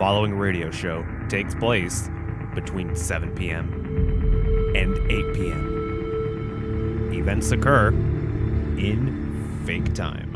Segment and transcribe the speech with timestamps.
[0.00, 2.08] Following radio show takes place
[2.54, 3.70] between 7 p.m.
[4.74, 7.10] and 8 p.m.
[7.12, 10.29] Events occur in fake time.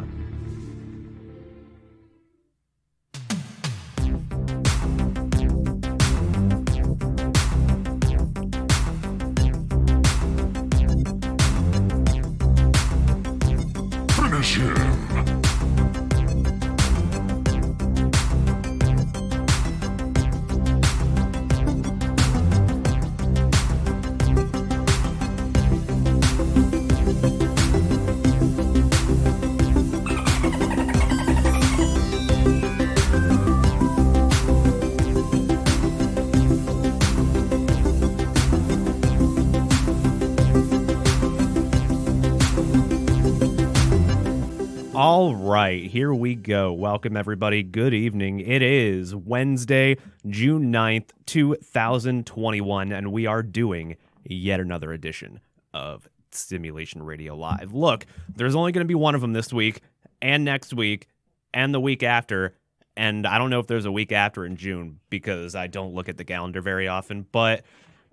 [45.65, 46.75] Right, here we go.
[46.75, 47.63] Welcome, everybody.
[47.63, 48.41] Good evening.
[48.41, 55.41] It is Wednesday, June 9th, 2021, and we are doing yet another edition
[55.73, 57.73] of Simulation Radio Live.
[57.73, 59.81] Look, there's only going to be one of them this week,
[60.21, 61.09] and next week,
[61.55, 62.55] and the week after.
[62.95, 66.11] And I don't know if there's a week after in June because I don't look
[66.11, 67.65] at the calendar very often, but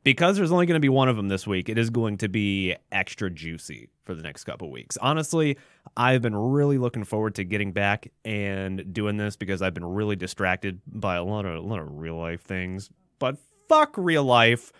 [0.03, 2.29] because there's only going to be one of them this week, it is going to
[2.29, 4.97] be extra juicy for the next couple weeks.
[4.97, 5.57] Honestly,
[5.95, 10.15] I've been really looking forward to getting back and doing this because I've been really
[10.15, 12.89] distracted by a lot of a lot of real life things.
[13.19, 13.37] But
[13.69, 14.71] fuck real life.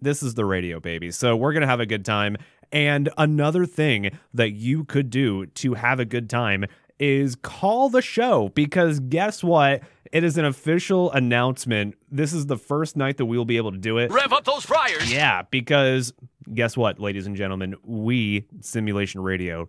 [0.00, 1.10] This is the radio baby.
[1.10, 2.36] So we're going to have a good time.
[2.72, 6.64] And another thing that you could do to have a good time
[6.98, 9.82] is call the show because guess what?
[10.12, 11.96] It is an official announcement.
[12.10, 14.12] This is the first night that we will be able to do it.
[14.12, 15.12] Rev up those fryers.
[15.12, 16.12] Yeah, because
[16.52, 17.74] guess what, ladies and gentlemen?
[17.84, 19.68] We, Simulation Radio,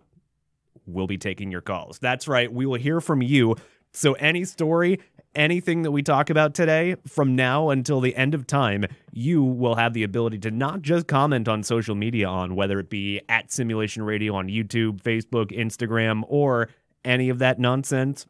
[0.86, 1.98] will be taking your calls.
[1.98, 2.52] That's right.
[2.52, 3.56] We will hear from you.
[3.92, 5.00] So, any story,
[5.34, 9.74] anything that we talk about today, from now until the end of time, you will
[9.74, 13.50] have the ability to not just comment on social media on whether it be at
[13.50, 16.68] Simulation Radio on YouTube, Facebook, Instagram, or
[17.06, 18.26] any of that nonsense,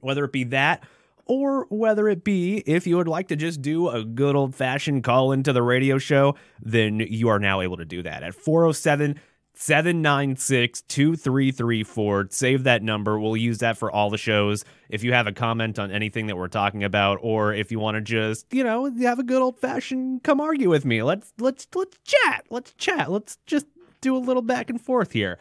[0.00, 0.84] whether it be that
[1.26, 5.04] or whether it be if you would like to just do a good old fashioned
[5.04, 9.18] call into the radio show, then you are now able to do that at 407
[9.56, 12.26] 796 2334.
[12.30, 13.18] Save that number.
[13.18, 14.64] We'll use that for all the shows.
[14.88, 17.94] If you have a comment on anything that we're talking about, or if you want
[17.94, 21.02] to just, you know, have a good old fashioned come argue with me.
[21.02, 22.46] Let's let's let's chat.
[22.50, 23.10] Let's chat.
[23.10, 23.66] Let's just
[24.00, 25.38] do a little back and forth here.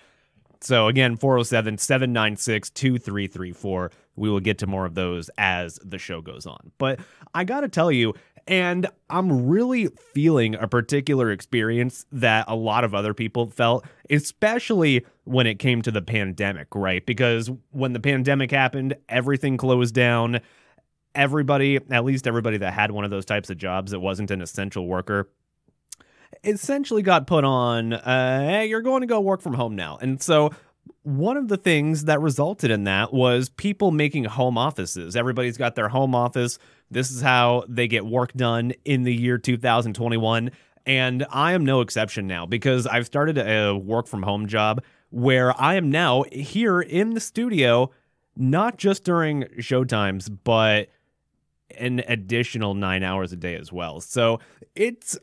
[0.63, 3.91] So again, 407 796 2334.
[4.15, 6.71] We will get to more of those as the show goes on.
[6.77, 6.99] But
[7.33, 8.13] I got to tell you,
[8.47, 15.05] and I'm really feeling a particular experience that a lot of other people felt, especially
[15.25, 17.05] when it came to the pandemic, right?
[17.05, 20.39] Because when the pandemic happened, everything closed down.
[21.15, 24.41] Everybody, at least everybody that had one of those types of jobs that wasn't an
[24.41, 25.29] essential worker,
[26.43, 29.97] essentially got put on, uh, hey, you're going to go work from home now.
[30.01, 30.51] And so
[31.03, 35.15] one of the things that resulted in that was people making home offices.
[35.15, 36.57] Everybody's got their home office.
[36.89, 40.51] This is how they get work done in the year 2021.
[40.85, 45.59] And I am no exception now because I've started a work from home job where
[45.61, 47.91] I am now here in the studio,
[48.35, 50.89] not just during showtimes, but
[51.77, 54.01] an additional nine hours a day as well.
[54.01, 54.39] So
[54.75, 55.21] it's it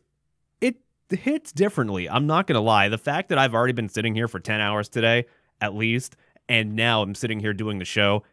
[1.13, 2.09] hits differently.
[2.09, 2.89] I'm not gonna lie.
[2.89, 5.27] The fact that I've already been sitting here for 10 hours today,
[5.61, 6.17] at least,
[6.49, 8.25] and now I'm sitting here doing the show.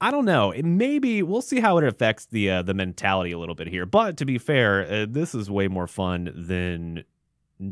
[0.00, 0.50] I don't know.
[0.50, 3.86] It maybe we'll see how it affects the uh, the mentality a little bit here.
[3.86, 7.04] But to be fair, uh, this is way more fun than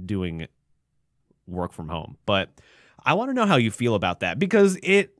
[0.07, 0.49] doing
[1.47, 2.17] work from home.
[2.25, 2.51] But
[3.05, 5.19] I want to know how you feel about that because it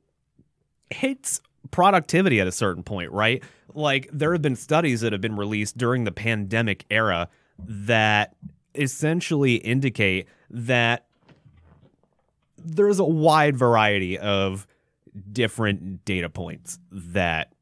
[0.89, 1.41] hits
[1.71, 3.43] productivity at a certain point, right?
[3.73, 7.29] Like there have been studies that have been released during the pandemic era
[7.59, 8.35] that
[8.77, 11.05] essentially indicate that
[12.57, 14.65] there's a wide variety of
[15.31, 17.53] different data points that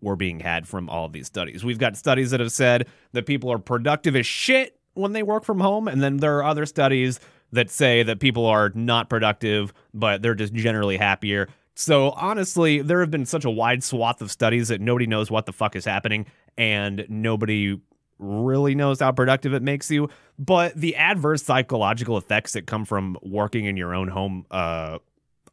[0.00, 1.64] were being had from all these studies.
[1.64, 5.44] We've got studies that have said that people are productive as shit when they work
[5.44, 7.20] from home, and then there are other studies
[7.52, 11.48] that say that people are not productive, but they're just generally happier.
[11.74, 15.46] So honestly, there have been such a wide swath of studies that nobody knows what
[15.46, 16.26] the fuck is happening,
[16.56, 17.80] and nobody
[18.18, 20.08] really knows how productive it makes you.
[20.38, 24.98] But the adverse psychological effects that come from working in your own home uh,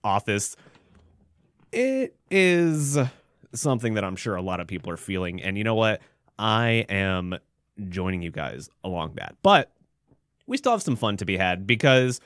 [0.04, 0.56] office,
[1.72, 2.98] it is
[3.54, 5.42] something that I'm sure a lot of people are feeling.
[5.42, 6.02] And you know what?
[6.38, 7.38] I am
[7.90, 9.36] joining you guys along that.
[9.42, 9.72] But
[10.48, 12.20] we still have some fun to be had because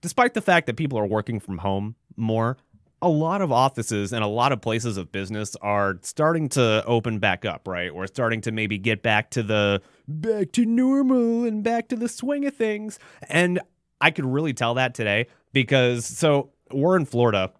[0.00, 2.56] despite the fact that people are working from home more,
[3.00, 7.18] a lot of offices and a lot of places of business are starting to open
[7.18, 7.94] back up, right?
[7.94, 12.08] We're starting to maybe get back to the back to normal and back to the
[12.08, 12.98] swing of things.
[13.28, 13.60] And
[14.00, 17.52] I could really tell that today because so we're in Florida.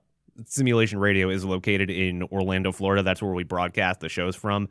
[0.44, 3.02] Simulation Radio is located in Orlando, Florida.
[3.02, 4.68] That's where we broadcast the shows from.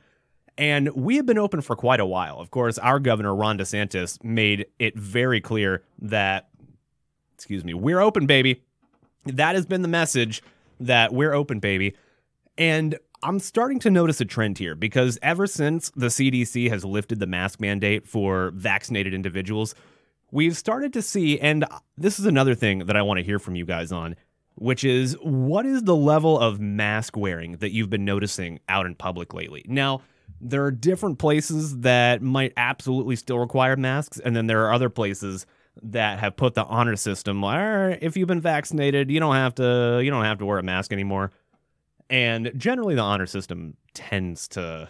[0.58, 2.40] And we have been open for quite a while.
[2.40, 6.50] Of course, our governor, Ron DeSantis, made it very clear that,
[7.36, 8.64] excuse me, we're open, baby.
[9.26, 10.42] That has been the message
[10.80, 11.96] that we're open, baby.
[12.58, 17.20] And I'm starting to notice a trend here because ever since the CDC has lifted
[17.20, 19.76] the mask mandate for vaccinated individuals,
[20.32, 21.66] we've started to see, and
[21.98, 24.16] this is another thing that I want to hear from you guys on,
[24.56, 28.96] which is what is the level of mask wearing that you've been noticing out in
[28.96, 29.64] public lately?
[29.68, 30.02] Now,
[30.40, 34.90] there are different places that might absolutely still require masks, and then there are other
[34.90, 35.46] places
[35.84, 37.44] that have put the honor system.
[37.44, 40.64] Right, if you've been vaccinated, you don't have to you don't have to wear a
[40.64, 41.32] mask anymore.
[42.10, 44.90] And generally, the honor system tends to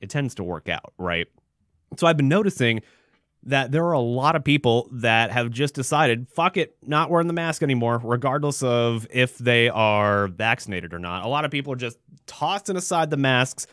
[0.00, 1.26] it tends to work out, right?
[1.96, 2.82] So I've been noticing
[3.44, 7.28] that there are a lot of people that have just decided, fuck it, not wearing
[7.28, 11.24] the mask anymore, regardless of if they are vaccinated or not.
[11.24, 11.96] A lot of people are just
[12.26, 13.68] tossing aside the masks,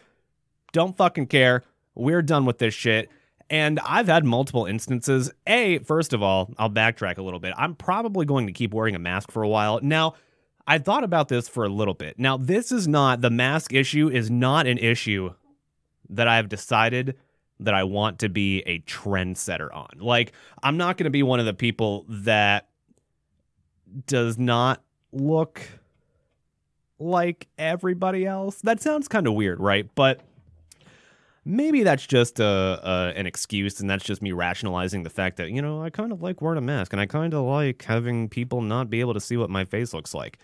[0.73, 1.63] don't fucking care.
[1.95, 3.09] We're done with this shit.
[3.53, 5.31] And I've had multiple instances.
[5.45, 7.53] A, first of all, I'll backtrack a little bit.
[7.55, 9.79] I'm probably going to keep wearing a mask for a while.
[9.83, 10.15] Now,
[10.65, 12.17] I thought about this for a little bit.
[12.17, 15.35] Now, this is not, the mask issue is not an issue
[16.09, 17.15] that I've decided
[17.59, 19.99] that I want to be a trendsetter on.
[19.99, 20.31] Like,
[20.63, 22.69] I'm not going to be one of the people that
[24.07, 25.61] does not look
[26.97, 28.61] like everybody else.
[28.61, 29.87] That sounds kind of weird, right?
[29.93, 30.21] But
[31.45, 35.51] maybe that's just a, a, an excuse and that's just me rationalizing the fact that
[35.51, 38.29] you know i kind of like wearing a mask and i kind of like having
[38.29, 40.37] people not be able to see what my face looks like.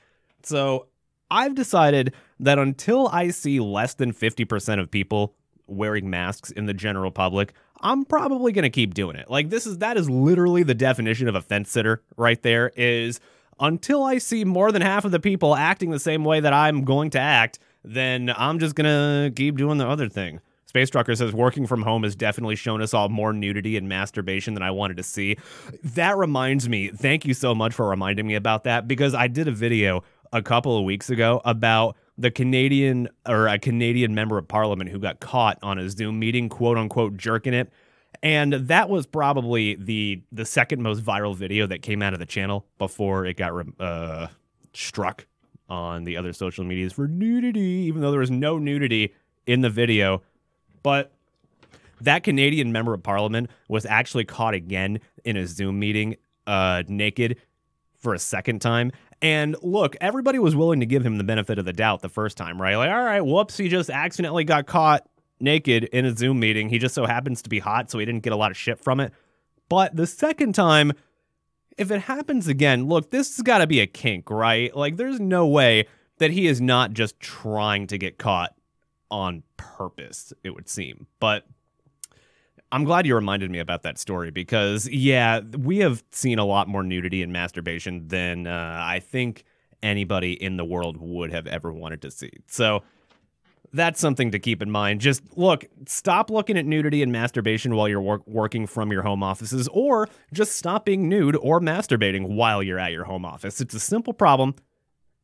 [0.43, 0.87] So
[1.31, 5.35] i've decided that until i see less than 50% of people
[5.67, 9.29] wearing masks in the general public i'm probably going to keep doing it.
[9.29, 13.19] Like this is that is literally the definition of a fence sitter right there is
[13.59, 16.83] until i see more than half of the people acting the same way that i'm
[16.83, 21.15] going to act then i'm just going to keep doing the other thing Space Trucker
[21.15, 24.69] says working from home has definitely shown us all more nudity and masturbation than I
[24.69, 25.35] wanted to see.
[25.83, 29.47] That reminds me, thank you so much for reminding me about that because I did
[29.47, 34.47] a video a couple of weeks ago about the Canadian or a Canadian member of
[34.47, 37.73] parliament who got caught on a Zoom meeting, quote unquote, jerking it.
[38.21, 42.27] And that was probably the the second most viral video that came out of the
[42.27, 44.27] channel before it got uh,
[44.75, 45.25] struck
[45.67, 49.15] on the other social medias for nudity, even though there was no nudity
[49.47, 50.21] in the video.
[50.83, 51.11] But
[52.01, 56.15] that Canadian member of parliament was actually caught again in a Zoom meeting
[56.47, 57.37] uh, naked
[57.97, 58.91] for a second time.
[59.21, 62.37] And look, everybody was willing to give him the benefit of the doubt the first
[62.37, 62.77] time, right?
[62.77, 65.07] Like, all right, whoops, he just accidentally got caught
[65.41, 66.69] naked in a Zoom meeting.
[66.69, 68.79] He just so happens to be hot, so he didn't get a lot of shit
[68.79, 69.13] from it.
[69.67, 70.93] But the second time,
[71.77, 74.75] if it happens again, look, this has got to be a kink, right?
[74.75, 75.87] Like, there's no way
[76.17, 78.53] that he is not just trying to get caught
[79.11, 81.07] on purpose, it would seem.
[81.19, 81.45] But
[82.71, 86.67] I'm glad you reminded me about that story because, yeah, we have seen a lot
[86.67, 89.43] more nudity and masturbation than uh, I think
[89.81, 92.31] anybody in the world would have ever wanted to see.
[92.47, 92.83] So
[93.73, 95.01] that's something to keep in mind.
[95.01, 99.23] Just look, stop looking at nudity and masturbation while you're wor- working from your home
[99.23, 103.61] offices, or just stop being nude or masturbating while you're at your home office.
[103.61, 104.55] It's a simple problem,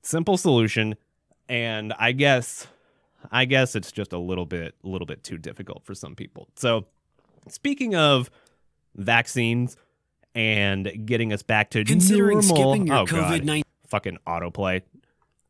[0.01, 0.95] simple solution,
[1.49, 2.67] and I guess
[3.31, 6.47] I guess it's just a little bit a little bit too difficult for some people.
[6.55, 6.85] So,
[7.47, 8.29] speaking of
[8.95, 9.77] vaccines
[10.33, 14.81] and getting us back to Considering normal, skipping your oh, COVID-19 fucking autoplay.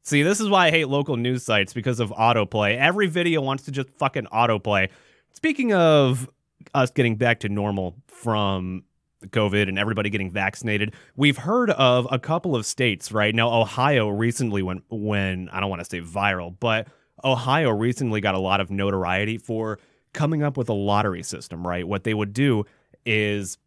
[0.03, 2.77] See, this is why I hate local news sites because of autoplay.
[2.77, 4.89] Every video wants to just fucking autoplay.
[5.33, 6.29] Speaking of
[6.75, 8.83] us getting back to normal from
[9.23, 13.33] COVID and everybody getting vaccinated, we've heard of a couple of states, right?
[13.33, 16.87] Now, Ohio recently went when I don't want to say viral, but
[17.25, 19.79] Ohio recently got a lot of notoriety for
[20.13, 21.87] coming up with a lottery system, right?
[21.87, 22.65] What they would do
[23.05, 23.57] is,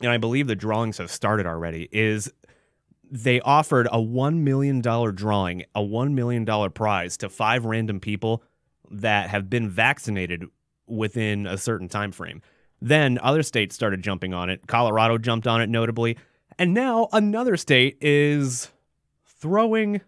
[0.00, 2.32] and I believe the drawings have started already, is
[3.10, 8.42] they offered a $1 million drawing, a $1 million prize to five random people
[8.90, 10.44] that have been vaccinated
[10.86, 12.42] within a certain time frame.
[12.80, 14.66] Then other states started jumping on it.
[14.66, 16.16] Colorado jumped on it notably.
[16.58, 18.70] And now another state is
[19.26, 20.00] throwing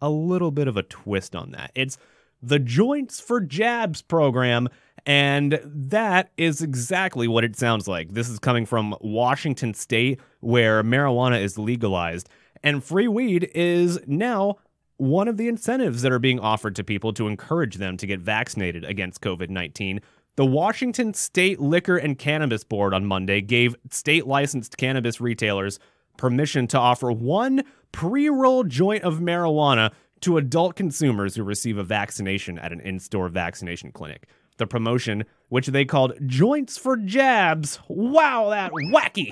[0.00, 1.72] a little bit of a twist on that.
[1.74, 1.98] It's
[2.42, 4.68] the Joints for Jabs program.
[5.06, 8.12] And that is exactly what it sounds like.
[8.12, 12.28] This is coming from Washington State, where marijuana is legalized,
[12.62, 14.56] and free weed is now
[14.98, 18.20] one of the incentives that are being offered to people to encourage them to get
[18.20, 20.00] vaccinated against COVID 19.
[20.36, 25.78] The Washington State Liquor and Cannabis Board on Monday gave state licensed cannabis retailers
[26.18, 29.90] permission to offer one pre roll joint of marijuana
[30.22, 34.26] to adult consumers who receive a vaccination at an in store vaccination clinic.
[34.58, 39.30] The promotion, which they called Joints for Jabs, wow, that wacky.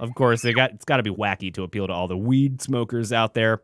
[0.00, 2.60] Of course, they got it's got to be wacky to appeal to all the weed
[2.60, 3.62] smokers out there.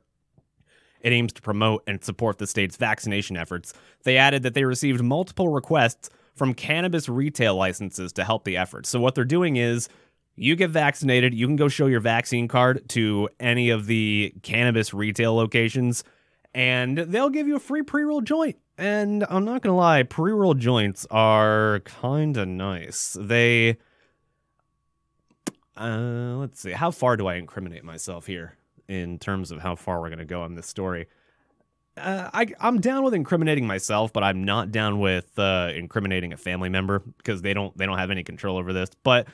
[1.00, 3.73] It aims to promote and support the state's vaccination efforts.
[4.02, 8.87] They added that they received multiple requests from cannabis retail licenses to help the effort.
[8.87, 9.88] So what they're doing is
[10.37, 14.95] you get vaccinated, you can go show your vaccine card to any of the cannabis
[14.95, 16.04] retail locations
[16.59, 18.57] and they'll give you a free pre-roll joint.
[18.77, 23.17] And I'm not to lie, pre-roll joints are kind of nice.
[23.19, 23.79] They
[25.77, 26.73] uh, let's see.
[26.73, 28.57] How far do I incriminate myself here
[28.88, 31.07] in terms of how far we're to go on this story?
[31.97, 36.37] Uh, I, I'm down with incriminating myself, but I'm not down with uh, incriminating a
[36.37, 38.91] family member because they don't they don't have any control over this.
[39.05, 39.29] But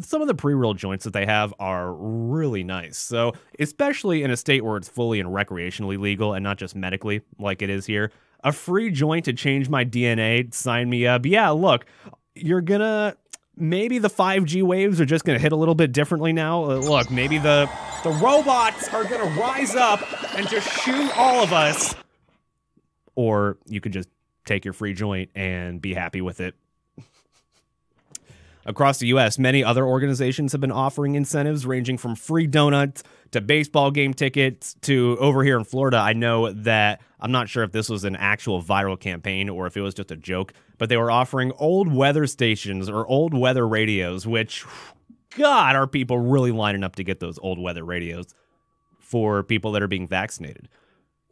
[0.00, 2.98] some of the pre-roll joints that they have are really nice.
[2.98, 7.22] So, especially in a state where it's fully and recreationally legal and not just medically
[7.38, 8.10] like it is here,
[8.44, 11.26] a free joint to change my DNA, sign me up.
[11.26, 11.86] Yeah, look,
[12.34, 13.16] you're gonna
[13.60, 16.64] maybe the 5G waves are just going to hit a little bit differently now.
[16.64, 17.68] Uh, look, maybe the
[18.04, 20.00] the robots are going to rise up
[20.36, 21.94] and just shoot all of us.
[23.16, 24.08] Or you could just
[24.44, 26.54] take your free joint and be happy with it.
[28.68, 33.40] Across the US, many other organizations have been offering incentives ranging from free donuts to
[33.40, 35.96] baseball game tickets to over here in Florida.
[35.96, 39.78] I know that I'm not sure if this was an actual viral campaign or if
[39.78, 43.66] it was just a joke, but they were offering old weather stations or old weather
[43.66, 44.66] radios, which,
[45.30, 48.34] God, are people really lining up to get those old weather radios
[49.00, 50.68] for people that are being vaccinated?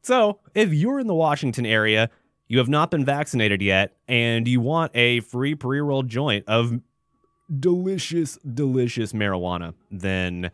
[0.01, 2.09] So, if you're in the Washington area,
[2.49, 6.81] you have not been vaccinated yet, and you want a free pre rolled joint of
[7.61, 10.51] delicious, delicious marijuana, then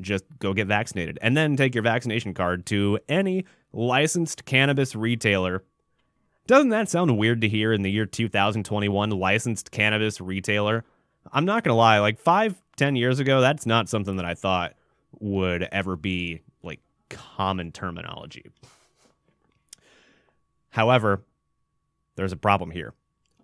[0.00, 5.62] just go get vaccinated and then take your vaccination card to any licensed cannabis retailer.
[6.46, 9.10] Doesn't that sound weird to hear in the year 2021?
[9.10, 10.84] Licensed cannabis retailer?
[11.32, 14.34] I'm not going to lie, like five, ten years ago, that's not something that I
[14.34, 14.74] thought
[15.18, 18.46] would ever be like common terminology.
[20.70, 21.22] However,
[22.16, 22.94] there's a problem here,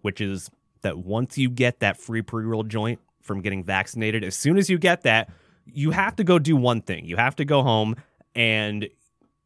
[0.03, 0.51] which is
[0.87, 4.71] that once you get that free pre roll joint from getting vaccinated, as soon as
[4.71, 5.29] you get that,
[5.67, 7.05] you have to go do one thing.
[7.05, 7.97] You have to go home
[8.37, 8.89] and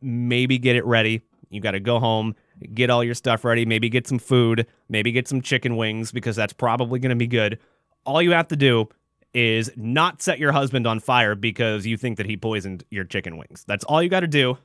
[0.03, 1.23] maybe get it ready.
[1.49, 2.37] You got to go home,
[2.75, 6.37] get all your stuff ready, maybe get some food, maybe get some chicken wings because
[6.37, 7.59] that's probably going to be good.
[8.05, 8.91] All you have to do
[9.33, 13.39] is not set your husband on fire because you think that he poisoned your chicken
[13.39, 13.65] wings.
[13.67, 14.59] That's all you got to do.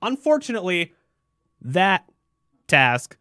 [0.00, 0.94] Unfortunately,
[1.60, 2.06] that
[2.68, 3.18] task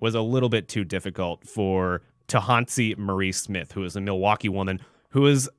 [0.00, 2.02] was a little bit too difficult for
[2.32, 5.50] Tahansi Marie Smith, who is a Milwaukee woman who is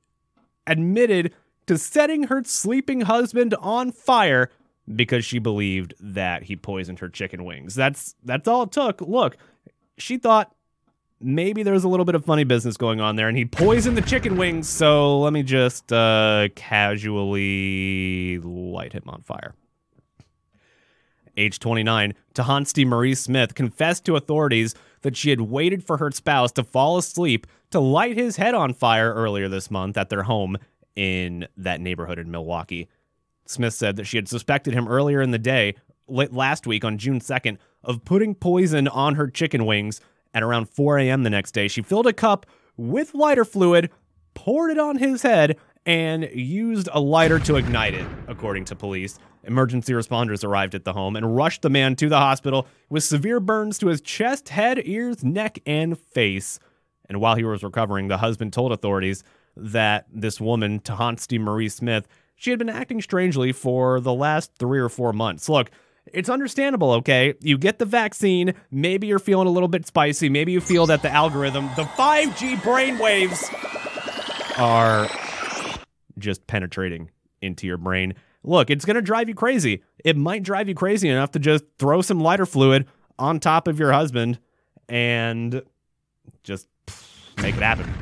[0.66, 1.32] admitted
[1.66, 4.50] to setting her sleeping husband on fire
[4.92, 7.74] because she believed that he poisoned her chicken wings.
[7.74, 9.00] That's that's all it took.
[9.00, 9.36] Look,
[9.96, 10.52] she thought
[11.20, 14.02] maybe there's a little bit of funny business going on there and he poisoned the
[14.02, 19.54] chicken wings, so let me just uh, casually light him on fire.
[21.36, 26.50] Age 29, Tahansti Marie Smith confessed to authorities that she had waited for her spouse
[26.50, 30.56] to fall asleep to light his head on fire earlier this month at their home
[30.96, 32.88] in that neighborhood in Milwaukee.
[33.46, 35.74] Smith said that she had suspected him earlier in the day,
[36.08, 40.00] last week on June 2nd, of putting poison on her chicken wings.
[40.32, 41.22] At around 4 a.m.
[41.22, 42.46] the next day, she filled a cup
[42.76, 43.90] with lighter fluid,
[44.32, 49.18] poured it on his head, and used a lighter to ignite it, according to police.
[49.46, 53.40] Emergency responders arrived at the home and rushed the man to the hospital with severe
[53.40, 56.58] burns to his chest, head, ears, neck, and face.
[57.08, 59.22] And while he was recovering, the husband told authorities
[59.56, 64.80] that this woman, Tahansti Marie Smith, she had been acting strangely for the last three
[64.80, 65.48] or four months.
[65.48, 65.70] Look,
[66.12, 67.34] it's understandable, okay?
[67.40, 71.02] You get the vaccine, maybe you're feeling a little bit spicy, maybe you feel that
[71.02, 73.50] the algorithm, the 5G brainwaves,
[74.58, 75.08] are
[76.18, 77.10] just penetrating
[77.40, 79.82] into your brain look, it's going to drive you crazy.
[80.04, 82.86] It might drive you crazy enough to just throw some lighter fluid
[83.18, 84.38] on top of your husband
[84.88, 85.62] and
[86.42, 86.68] just
[87.38, 87.92] make it happen.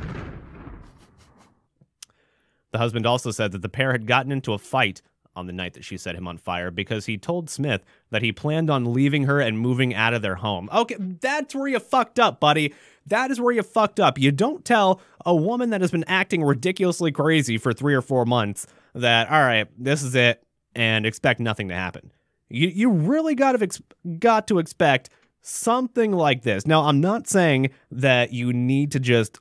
[2.72, 5.02] The husband also said that the pair had gotten into a fight
[5.34, 8.32] on the night that she set him on fire because he told Smith that he
[8.32, 10.68] planned on leaving her and moving out of their home.
[10.72, 12.74] Okay, that's where you fucked up, buddy.
[13.06, 14.18] That is where you fucked up.
[14.18, 18.24] You don't tell a woman that has been acting ridiculously crazy for three or four
[18.24, 20.42] months that, all right, this is it,
[20.74, 22.12] and expect nothing to happen.
[22.48, 23.82] you you really got to ex-
[24.18, 26.66] got to expect something like this.
[26.66, 29.40] Now, I'm not saying that you need to just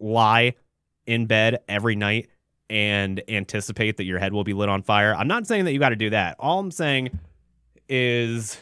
[0.00, 0.54] lie
[1.06, 2.28] in bed every night
[2.68, 5.14] and anticipate that your head will be lit on fire.
[5.14, 6.36] I'm not saying that you got to do that.
[6.40, 7.18] All I'm saying
[7.88, 8.58] is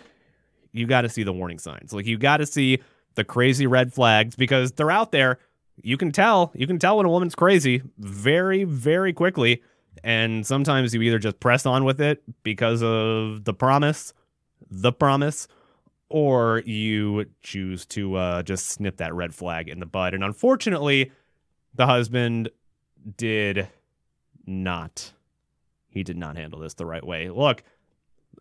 [0.73, 1.93] you got to see the warning signs.
[1.93, 2.81] Like you got to see
[3.15, 5.39] the crazy red flags because they're out there.
[5.83, 6.53] You can tell.
[6.55, 9.63] You can tell when a woman's crazy very, very quickly.
[10.03, 14.13] And sometimes you either just press on with it because of the promise,
[14.71, 15.49] the promise,
[16.09, 20.15] or you choose to uh, just snip that red flag in the bud.
[20.15, 21.13] And unfortunately,
[21.75, 22.51] the husband
[23.17, 23.69] did
[24.47, 25.13] not.
[25.89, 27.31] He did not handle this the right way.
[27.31, 27.63] Look,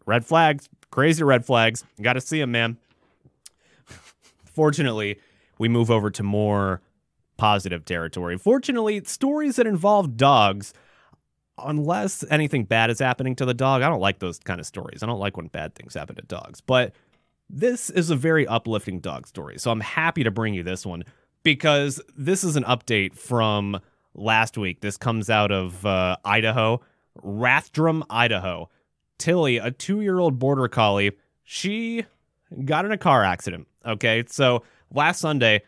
[0.05, 1.83] red flags, crazy red flags.
[2.01, 2.77] Got to see them, man.
[4.43, 5.19] Fortunately,
[5.57, 6.81] we move over to more
[7.37, 8.37] positive territory.
[8.37, 10.73] Fortunately, stories that involve dogs,
[11.57, 15.03] unless anything bad is happening to the dog, I don't like those kind of stories.
[15.03, 16.61] I don't like when bad things happen to dogs.
[16.61, 16.93] But
[17.49, 19.59] this is a very uplifting dog story.
[19.59, 21.03] So I'm happy to bring you this one
[21.43, 23.79] because this is an update from
[24.15, 24.81] last week.
[24.81, 26.81] This comes out of uh, Idaho,
[27.23, 28.69] Rathdrum, Idaho.
[29.19, 31.11] Tilly, a two year old border collie,
[31.43, 32.03] she
[32.65, 33.67] got in a car accident.
[33.85, 34.23] Okay.
[34.27, 35.61] So last Sunday,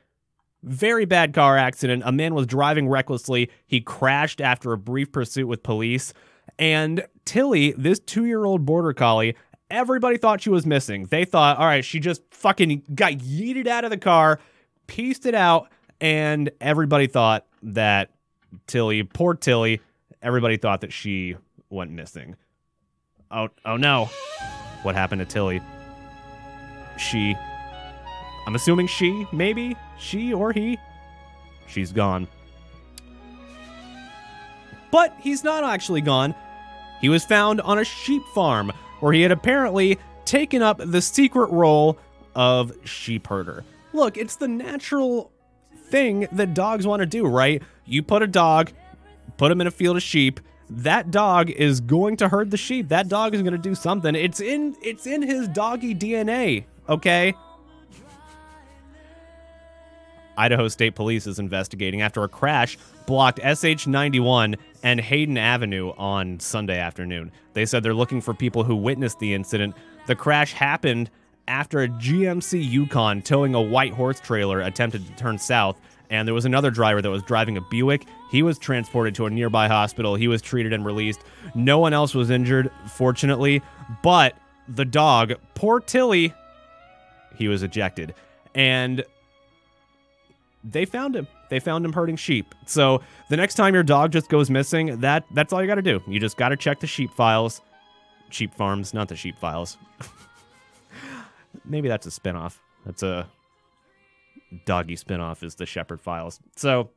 [0.65, 2.03] very bad car accident.
[2.05, 3.50] A man was driving recklessly.
[3.67, 6.13] He crashed after a brief pursuit with police.
[6.57, 9.36] And Tilly, this two year old border collie,
[9.69, 11.05] everybody thought she was missing.
[11.05, 14.39] They thought, all right, she just fucking got yeeted out of the car,
[14.88, 15.69] pieced it out,
[16.01, 18.12] and everybody thought that
[18.67, 19.81] Tilly, poor Tilly,
[20.22, 21.36] everybody thought that she
[21.69, 22.36] went missing.
[23.31, 24.10] Oh, oh no.
[24.84, 25.62] What happened to Tilly?
[26.98, 27.36] She,
[28.48, 30.77] I'm assuming she, maybe, she or he,
[31.67, 32.27] she's gone.
[34.91, 36.35] But he's not actually gone.
[37.01, 41.51] He was found on a sheep farm where he had apparently taken up the secret
[41.51, 41.98] role
[42.33, 43.63] of sheep herder.
[43.93, 45.31] Look, it's the natural
[45.87, 47.61] thing that dogs want to do, right?
[47.85, 48.72] You put a dog,
[49.37, 50.39] put him in a field of sheep,
[50.70, 52.89] that dog is going to herd the sheep.
[52.89, 54.15] That dog is going to do something.
[54.15, 57.35] It's in it's in his doggy DNA, okay?
[60.37, 66.39] Idaho State Police is investigating after a crash blocked SH 91 and Hayden Avenue on
[66.39, 67.31] Sunday afternoon.
[67.53, 69.75] They said they're looking for people who witnessed the incident.
[70.07, 71.09] The crash happened
[71.48, 76.33] after a GMC Yukon towing a white horse trailer attempted to turn south, and there
[76.33, 78.05] was another driver that was driving a Buick.
[78.31, 80.15] He was transported to a nearby hospital.
[80.15, 81.21] He was treated and released.
[81.53, 83.61] No one else was injured, fortunately,
[84.03, 84.35] but
[84.67, 86.33] the dog, poor Tilly,
[87.35, 88.13] he was ejected.
[88.53, 89.03] And
[90.65, 91.27] they found him.
[91.49, 92.55] They found him herding sheep.
[92.65, 95.81] So the next time your dog just goes missing, that that's all you got to
[95.81, 96.01] do.
[96.07, 97.61] You just got to check the sheep files,
[98.29, 99.77] sheep farms, not the sheep files.
[101.65, 102.57] Maybe that's a spinoff.
[102.85, 103.27] That's a
[104.65, 106.39] doggy spinoff is the shepherd files.
[106.55, 106.89] So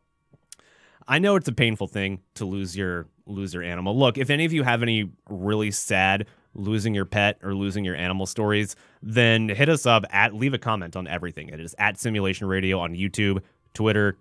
[1.07, 3.97] I know it's a painful thing to lose your lose your animal.
[3.99, 7.95] Look, if any of you have any really sad losing your pet or losing your
[7.95, 11.49] animal stories, then hit us up at leave a comment on everything.
[11.49, 13.43] It is at Simulation Radio on YouTube,
[13.79, 14.19] Twitter,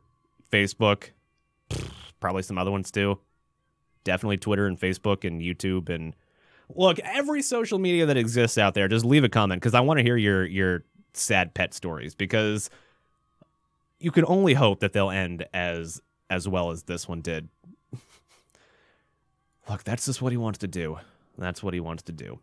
[0.52, 1.10] Facebook,
[2.20, 3.18] probably some other ones too.
[4.04, 6.14] Definitely Twitter and Facebook and YouTube and
[6.76, 9.98] look, every social media that exists out there, just leave a comment because I want
[9.98, 12.70] to hear your your sad pet stories because
[14.00, 17.50] you can only hope that they'll end as as well as this one did.
[19.70, 21.00] look, that's just what he wants to do.
[21.36, 22.38] That's what he wants to do.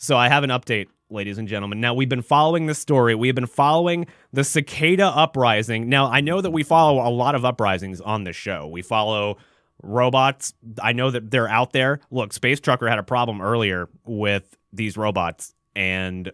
[0.00, 1.80] So I have an update, ladies and gentlemen.
[1.80, 3.16] Now we've been following this story.
[3.16, 5.88] We have been following the cicada uprising.
[5.88, 8.68] Now I know that we follow a lot of uprisings on this show.
[8.68, 9.38] We follow
[9.82, 10.54] robots.
[10.80, 11.98] I know that they're out there.
[12.12, 16.30] Look, Space Trucker had a problem earlier with these robots, and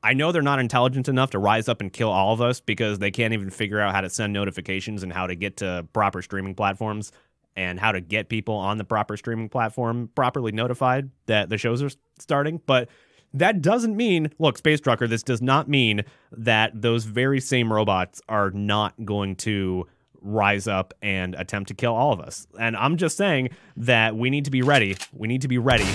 [0.00, 3.00] I know they're not intelligent enough to rise up and kill all of us because
[3.00, 6.22] they can't even figure out how to send notifications and how to get to proper
[6.22, 7.10] streaming platforms
[7.58, 11.82] and how to get people on the proper streaming platform properly notified that the shows
[11.82, 11.90] are
[12.20, 12.60] starting.
[12.66, 12.88] But
[13.34, 18.22] that doesn't mean, look, Space Trucker, this does not mean that those very same robots
[18.28, 19.86] are not going to
[20.20, 22.46] rise up and attempt to kill all of us.
[22.60, 24.96] And I'm just saying that we need to be ready.
[25.12, 25.88] We need to be ready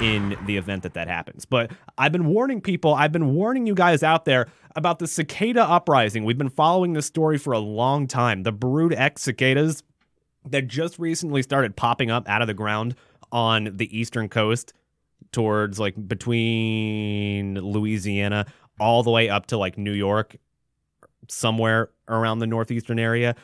[0.00, 1.44] in the event that that happens.
[1.44, 5.62] But I've been warning people, I've been warning you guys out there about the cicada
[5.62, 6.24] uprising.
[6.24, 8.44] We've been following this story for a long time.
[8.44, 9.82] The Brood X cicadas
[10.46, 12.94] that just recently started popping up out of the ground
[13.32, 14.72] on the eastern coast
[15.32, 18.46] towards like between Louisiana
[18.78, 20.36] all the way up to like New York
[21.28, 23.34] somewhere around the northeastern area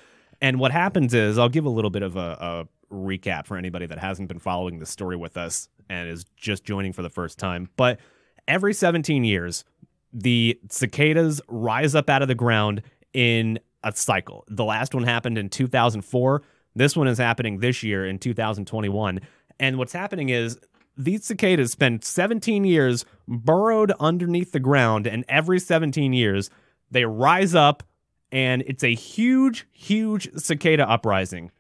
[0.41, 3.87] And what happens is, I'll give a little bit of a, a recap for anybody
[3.87, 7.39] that hasn't been following the story with us and is just joining for the first
[7.39, 7.71] time.
[7.77, 8.01] But
[8.49, 9.65] every 17 years,
[10.13, 12.83] the cicadas rise up out of the ground
[13.15, 14.45] in a cycle.
[14.49, 16.43] The last one happened in 2004.
[16.75, 19.21] This one is happening this year in 2021.
[19.61, 20.59] And what's happening is
[20.97, 26.51] these cicadas spend 17 years burrowed underneath the ground, and every 17 years,
[26.91, 27.83] they rise up,
[28.31, 31.51] and it's a huge, huge cicada uprising.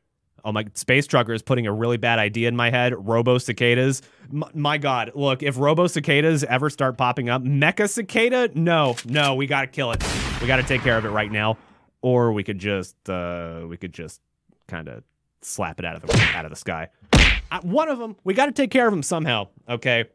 [0.45, 2.95] Oh my, Space Trucker is putting a really bad idea in my head.
[2.97, 4.03] Robo cicadas.
[4.33, 9.37] M- my God, look, if Robo cicadas ever start popping up, Mecha cicada, no, no,
[9.37, 10.05] we gotta kill it.
[10.41, 11.59] We gotta take care of it right now,
[12.01, 14.21] or we could just, uh, we could just
[14.69, 15.03] kind of
[15.41, 16.89] slap it out of the out of the sky.
[17.51, 19.49] Uh, one of them, we got to take care of them somehow.
[19.69, 20.07] Okay.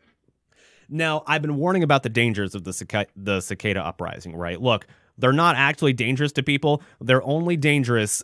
[0.89, 4.35] Now, I've been warning about the dangers of the cica- the cicada uprising.
[4.35, 4.59] Right?
[4.61, 6.81] Look, they're not actually dangerous to people.
[7.01, 8.23] They're only dangerous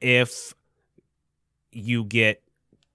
[0.00, 0.54] if
[1.70, 2.42] you get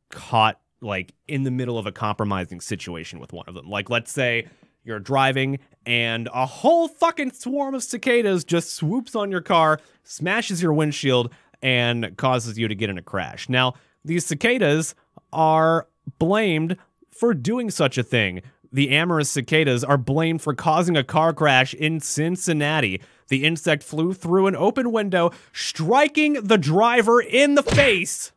[0.10, 3.70] caught like in the middle of a compromising situation with one of them.
[3.70, 4.48] Like, let's say
[4.84, 10.62] you're driving and a whole fucking swarm of cicadas just swoops on your car, smashes
[10.62, 13.50] your windshield, and causes you to get in a crash.
[13.50, 13.74] Now,
[14.06, 14.96] these cicadas
[15.34, 15.88] are
[16.20, 16.78] blamed
[17.12, 18.42] for doing such a thing.
[18.72, 23.02] The amorous cicadas are blamed for causing a car crash in Cincinnati.
[23.30, 28.32] The insect flew through an open window, striking the driver in the face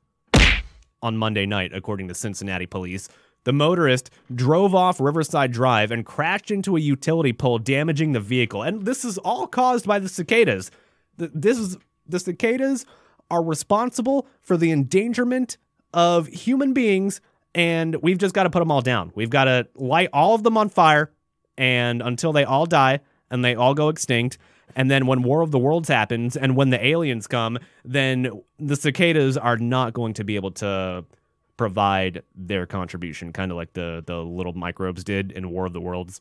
[1.02, 3.08] on Monday night, according to Cincinnati police.
[3.44, 8.62] The motorist drove off Riverside Drive and crashed into a utility pole, damaging the vehicle.
[8.62, 10.70] And this is all caused by the cicadas.
[11.16, 12.84] This is the cicadas
[13.30, 15.56] are responsible for the endangerment
[15.92, 17.20] of human beings,
[17.54, 19.12] and we've just got to put them all down.
[19.14, 21.10] We've got to light all of them on fire,
[21.58, 24.38] and until they all die and they all go extinct.
[24.76, 28.76] And then when War of the Worlds happens and when the aliens come, then the
[28.76, 31.04] cicadas are not going to be able to
[31.56, 35.80] provide their contribution, kind of like the the little microbes did in War of the
[35.80, 36.20] Worlds.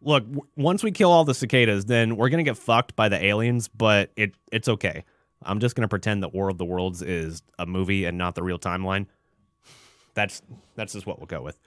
[0.00, 3.22] Look, w- once we kill all the cicadas, then we're gonna get fucked by the
[3.24, 5.04] aliens, but it it's okay.
[5.44, 8.42] I'm just gonna pretend that War of the Worlds is a movie and not the
[8.42, 9.06] real timeline.
[10.14, 10.42] That's
[10.76, 11.58] that's just what we'll go with.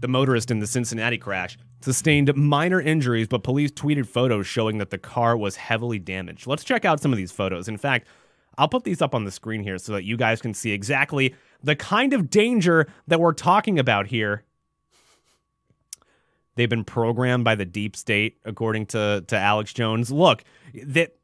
[0.00, 4.90] The motorist in the Cincinnati crash sustained minor injuries, but police tweeted photos showing that
[4.90, 6.46] the car was heavily damaged.
[6.46, 7.68] Let's check out some of these photos.
[7.68, 8.08] In fact,
[8.58, 11.34] I'll put these up on the screen here so that you guys can see exactly
[11.62, 14.44] the kind of danger that we're talking about here.
[16.54, 20.10] They've been programmed by the deep state, according to, to Alex Jones.
[20.10, 20.42] Look,
[20.84, 21.15] that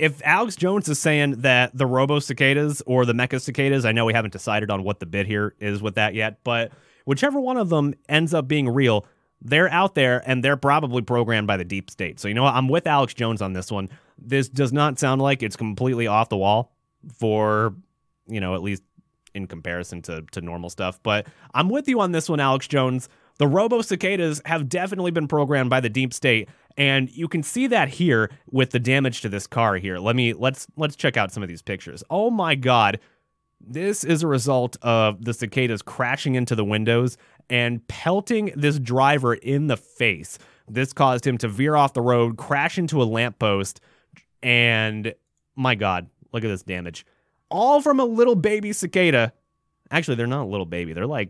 [0.00, 4.06] if Alex Jones is saying that the Robo cicadas or the Mecha cicadas, I know
[4.06, 6.72] we haven't decided on what the bit here is with that yet, but
[7.04, 9.04] whichever one of them ends up being real,
[9.42, 12.18] they're out there and they're probably programmed by the deep state.
[12.18, 12.54] So, you know what?
[12.54, 13.90] I'm with Alex Jones on this one.
[14.16, 16.72] This does not sound like it's completely off the wall
[17.18, 17.74] for,
[18.26, 18.82] you know, at least
[19.34, 20.98] in comparison to, to normal stuff.
[21.02, 23.10] But I'm with you on this one, Alex Jones.
[23.36, 26.48] The Robo cicadas have definitely been programmed by the deep state,
[26.80, 29.98] and you can see that here with the damage to this car here.
[29.98, 32.02] Let me let's let's check out some of these pictures.
[32.08, 32.98] Oh my god.
[33.60, 37.18] This is a result of the cicadas crashing into the windows
[37.50, 40.38] and pelting this driver in the face.
[40.66, 43.82] This caused him to veer off the road, crash into a lamppost,
[44.42, 45.14] and
[45.56, 47.04] my god, look at this damage.
[47.50, 49.34] All from a little baby cicada.
[49.90, 50.94] Actually, they're not a little baby.
[50.94, 51.28] They're like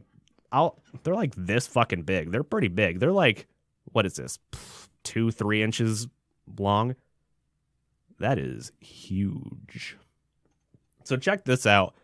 [0.53, 2.31] I'll, they're like this fucking big.
[2.31, 3.01] They're pretty big.
[3.01, 3.49] They're like,
[3.87, 4.39] what is this?
[5.03, 6.09] Two, three inches
[6.59, 6.95] long.
[8.19, 9.97] That is huge.
[11.05, 11.95] So check this out.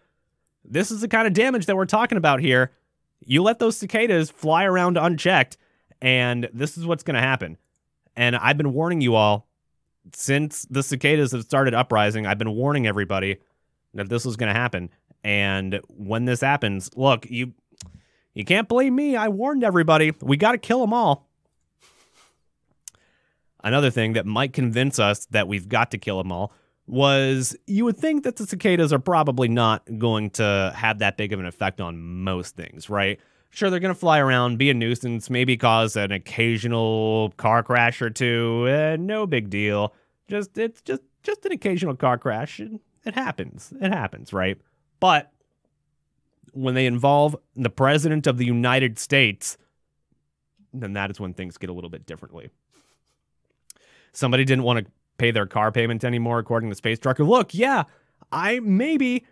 [0.65, 2.73] This is the kind of damage that we're talking about here.
[3.25, 5.57] You let those cicadas fly around unchecked,
[6.01, 7.57] and this is what's going to happen.
[8.17, 9.47] And I've been warning you all
[10.13, 12.27] since the cicadas have started uprising.
[12.27, 13.39] I've been warning everybody
[13.95, 14.91] that this was going to happen.
[15.23, 17.53] And when this happens, look, you
[18.35, 19.17] you can't blame me.
[19.17, 20.13] I warned everybody.
[20.21, 21.26] We got to kill them all.
[23.67, 26.53] Another thing that might convince us that we've got to kill them all
[26.87, 31.33] was you would think that the cicadas are probably not going to have that big
[31.33, 33.19] of an effect on most things, right?
[33.51, 38.01] Sure, they're going to fly around, be a nuisance, maybe cause an occasional car crash
[38.01, 38.67] or two.
[38.69, 39.93] Eh, no big deal.
[40.29, 42.61] Just it's just just an occasional car crash.
[42.61, 42.71] It,
[43.05, 43.73] it happens.
[43.81, 44.61] It happens, right?
[45.01, 45.33] But
[46.53, 49.59] when they involve the president of the United States,
[50.73, 52.51] then that is when things get a little bit differently.
[54.17, 57.23] Somebody didn't want to pay their car payment anymore, according to Space Trucker.
[57.23, 57.85] Look, yeah,
[58.33, 59.27] I maybe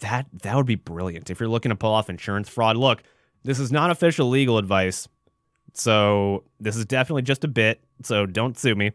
[0.00, 2.76] that that would be brilliant if you're looking to pull off insurance fraud.
[2.76, 3.02] Look,
[3.42, 5.08] this is not official legal advice,
[5.72, 7.82] so this is definitely just a bit.
[8.04, 8.92] So don't sue me,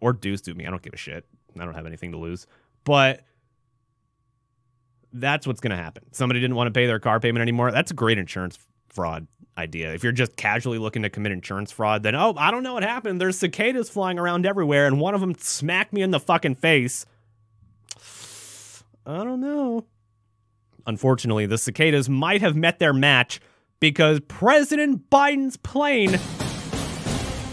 [0.00, 0.66] or do sue me.
[0.66, 1.26] I don't give a shit.
[1.60, 2.46] I don't have anything to lose.
[2.84, 3.20] But
[5.12, 6.04] that's what's going to happen.
[6.12, 7.70] Somebody didn't want to pay their car payment anymore.
[7.70, 8.58] That's a great insurance
[8.92, 9.26] fraud
[9.58, 9.92] idea.
[9.92, 12.82] If you're just casually looking to commit insurance fraud, then, oh, I don't know what
[12.82, 13.20] happened.
[13.20, 17.04] There's cicadas flying around everywhere, and one of them smacked me in the fucking face.
[19.04, 19.84] I don't know.
[20.86, 23.40] Unfortunately, the cicadas might have met their match
[23.80, 26.18] because President Biden's plane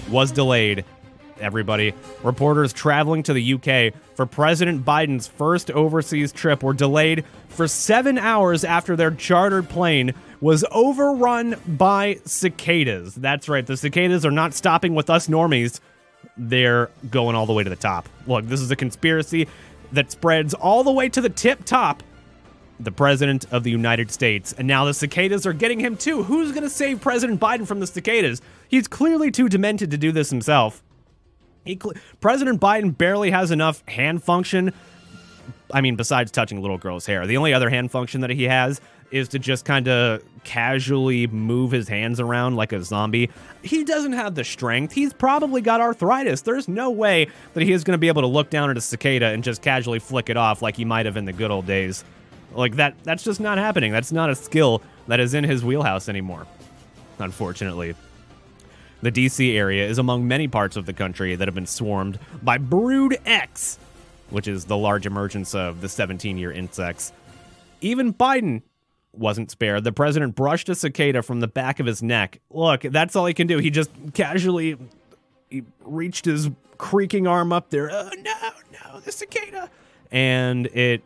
[0.09, 0.85] was delayed.
[1.39, 7.67] Everybody, reporters traveling to the UK for President Biden's first overseas trip were delayed for
[7.67, 13.15] seven hours after their chartered plane was overrun by cicadas.
[13.15, 15.79] That's right, the cicadas are not stopping with us normies,
[16.37, 18.07] they're going all the way to the top.
[18.27, 19.47] Look, this is a conspiracy
[19.91, 22.03] that spreads all the way to the tip top
[22.79, 24.53] the president of the United States.
[24.53, 26.23] And now the cicadas are getting him too.
[26.23, 28.41] Who's going to save President Biden from the cicadas?
[28.69, 30.81] He's clearly too demented to do this himself.
[32.21, 34.73] President Biden barely has enough hand function.
[35.71, 38.79] I mean, besides touching little girl's hair, the only other hand function that he has
[39.11, 43.29] is to just kind of casually move his hands around like a zombie.
[43.63, 44.93] He doesn't have the strength.
[44.93, 46.41] He's probably got arthritis.
[46.41, 48.81] There's no way that he is going to be able to look down at a
[48.81, 51.65] cicada and just casually flick it off like he might have in the good old
[51.65, 52.03] days.
[52.53, 53.91] Like that that's just not happening.
[53.91, 56.47] That's not a skill that is in his wheelhouse anymore.
[57.19, 57.95] Unfortunately.
[59.01, 62.57] The DC area is among many parts of the country that have been swarmed by
[62.57, 63.79] Brood X,
[64.29, 67.13] which is the large emergence of the 17 year insects.
[67.81, 68.61] Even Biden
[69.13, 69.83] wasn't spared.
[69.83, 72.39] The president brushed a cicada from the back of his neck.
[72.49, 73.57] Look, that's all he can do.
[73.57, 74.77] He just casually
[75.49, 77.89] he reached his creaking arm up there.
[77.91, 79.69] Oh no, no, the cicada.
[80.11, 81.01] And it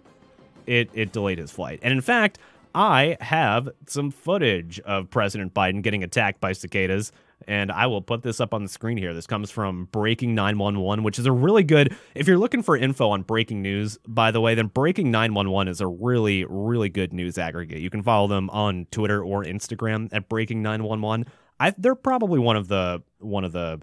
[0.65, 1.79] it it delayed his flight.
[1.81, 2.39] And in fact,
[2.75, 7.11] I have some footage of President Biden getting attacked by cicadas,
[7.47, 9.13] and I will put this up on the screen here.
[9.13, 11.95] This comes from Breaking 911, which is a really good.
[12.15, 15.81] If you're looking for info on breaking news, by the way, then Breaking 911 is
[15.81, 17.79] a really really good news aggregate.
[17.79, 21.25] You can follow them on Twitter or Instagram at Breaking 911.
[21.59, 23.81] I, they're probably one of the one of the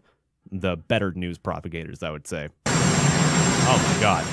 [0.51, 2.49] the better news propagators, I would say.
[2.67, 4.25] Oh my god.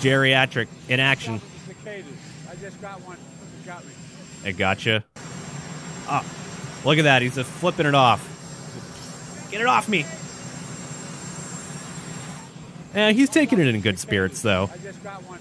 [0.00, 1.40] Geriatric in action.
[1.86, 3.16] I just got one.
[3.68, 3.92] Got me.
[4.46, 5.04] It gotcha.
[6.08, 6.24] Oh,
[6.86, 7.20] look at that.
[7.20, 8.24] He's just flipping it off.
[9.50, 10.06] Get it off me.
[12.94, 14.70] Eh, he's taking it in good spirits, though.
[14.72, 15.38] I just got one.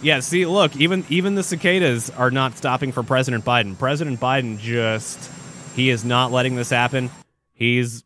[0.00, 3.76] Yeah, see, look, even even the cicadas are not stopping for President Biden.
[3.76, 5.28] President Biden just
[5.74, 7.10] he is not letting this happen.
[7.52, 8.04] He's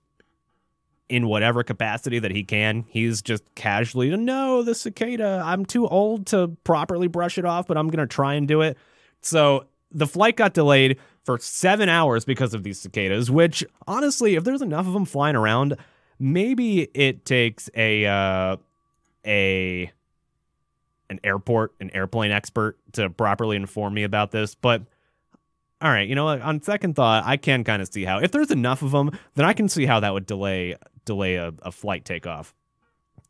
[1.09, 2.85] in whatever capacity that he can.
[2.89, 5.43] He's just casually, to no, the cicada.
[5.45, 8.63] I'm too old to properly brush it off, but I'm going to try and do
[8.63, 8.77] it.
[9.21, 14.45] So the flight got delayed for seven hours because of these cicadas, which honestly, if
[14.45, 15.77] there's enough of them flying around,
[16.19, 18.57] maybe it takes a, uh,
[19.25, 19.91] a,
[21.09, 24.55] an airport, an airplane expert to properly inform me about this.
[24.55, 24.83] But
[25.81, 26.41] all right, you know what?
[26.41, 29.45] On second thought, I can kind of see how if there's enough of them, then
[29.45, 30.75] I can see how that would delay
[31.07, 32.55] delay a, a flight takeoff.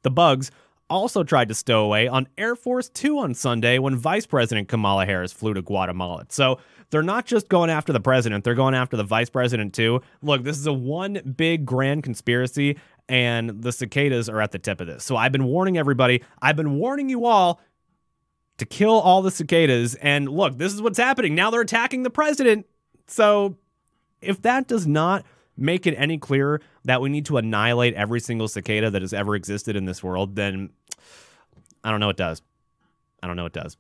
[0.03, 0.51] The bugs
[0.91, 5.07] also tried to stow away on Air Force Two on Sunday when Vice President Kamala
[5.07, 6.27] Harris flew to Guatemala.
[6.29, 6.59] So
[6.91, 10.01] they're not just going after the president, they're going after the vice president too.
[10.23, 14.81] Look, this is a one big grand conspiracy, and the cicadas are at the tip
[14.81, 15.05] of this.
[15.05, 17.61] So I've been warning everybody, I've been warning you all
[18.59, 19.97] to kill all the cicadas.
[19.97, 21.35] And look, this is what's happening.
[21.35, 22.67] Now they're attacking the president.
[23.07, 23.57] So
[24.21, 25.25] if that does not
[25.57, 29.35] make it any clearer that we need to annihilate every single cicada that has ever
[29.35, 30.71] existed in this world, then
[31.83, 32.43] I don't know it does.
[33.23, 33.77] I don't know it does.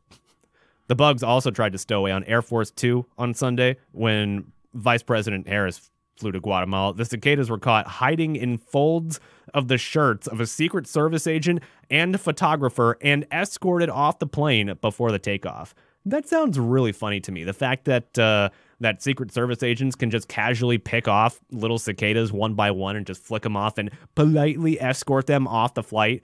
[0.89, 5.03] The bugs also tried to stow away on Air Force Two on Sunday when Vice
[5.03, 6.95] President Harris flew to Guatemala.
[6.95, 9.21] The cicadas were caught hiding in folds
[9.53, 14.73] of the shirts of a Secret Service agent and photographer and escorted off the plane
[14.81, 15.75] before the takeoff.
[16.05, 17.45] That sounds really funny to me.
[17.45, 22.33] The fact that uh, that Secret Service agents can just casually pick off little cicadas
[22.33, 26.23] one by one and just flick them off and politely escort them off the flight.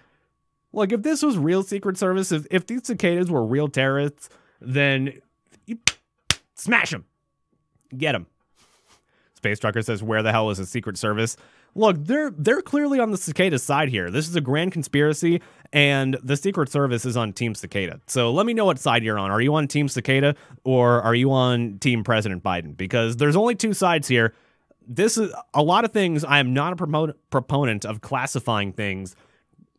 [0.73, 4.29] Like, if this was real Secret Service, if, if these cicadas were real terrorists,
[4.61, 5.21] then
[5.67, 5.79] you
[6.55, 7.05] smash them,
[7.97, 8.27] get them.
[9.35, 11.37] Space Trucker says, "Where the hell is the Secret Service?"
[11.75, 14.11] Look, they're they're clearly on the cicada side here.
[14.11, 15.41] This is a grand conspiracy,
[15.73, 18.01] and the Secret Service is on Team Cicada.
[18.07, 19.31] So let me know what side you're on.
[19.31, 22.77] Are you on Team Cicada or are you on Team President Biden?
[22.77, 24.35] Because there's only two sides here.
[24.87, 26.25] This is a lot of things.
[26.25, 29.17] I am not a promo- proponent of classifying things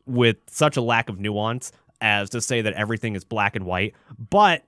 [0.05, 3.93] with such a lack of nuance as to say that everything is black and white,
[4.29, 4.63] but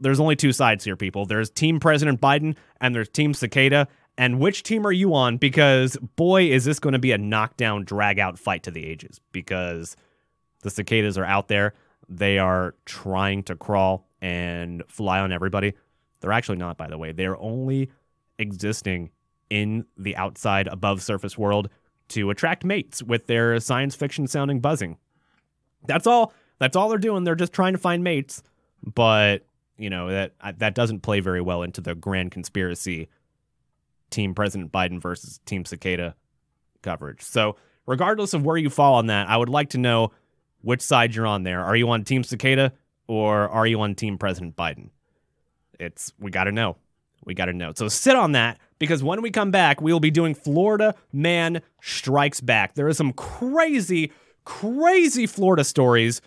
[0.00, 1.24] there's only two sides here, people.
[1.24, 5.38] There's Team President Biden and there's Team Cicada, And which team are you on?
[5.38, 9.20] Because boy, is this going to be a knockdown, drag out fight to the ages.
[9.32, 9.96] Because
[10.62, 11.74] the cicadas are out there.
[12.08, 15.74] They are trying to crawl and fly on everybody.
[16.20, 17.12] They're actually not, by the way.
[17.12, 17.90] They're only
[18.38, 19.10] existing
[19.50, 21.68] in the outside, above surface world
[22.08, 24.96] to attract mates with their science fiction sounding buzzing.
[25.86, 26.32] That's all.
[26.58, 27.24] That's all they're doing.
[27.24, 28.42] They're just trying to find mates.
[28.82, 29.46] But
[29.76, 33.08] you know that that doesn't play very well into the grand conspiracy
[34.10, 36.14] team president biden versus team cicada
[36.82, 37.22] coverage.
[37.22, 40.10] So regardless of where you fall on that i would like to know
[40.62, 41.62] which side you're on there.
[41.62, 42.72] Are you on team cicada
[43.06, 44.88] or are you on team president biden?
[45.78, 46.76] It's we got to know.
[47.24, 47.72] We got to know.
[47.74, 51.60] So sit on that because when we come back we will be doing florida man
[51.82, 52.74] strikes back.
[52.74, 54.12] There are some crazy
[54.44, 56.20] crazy florida stories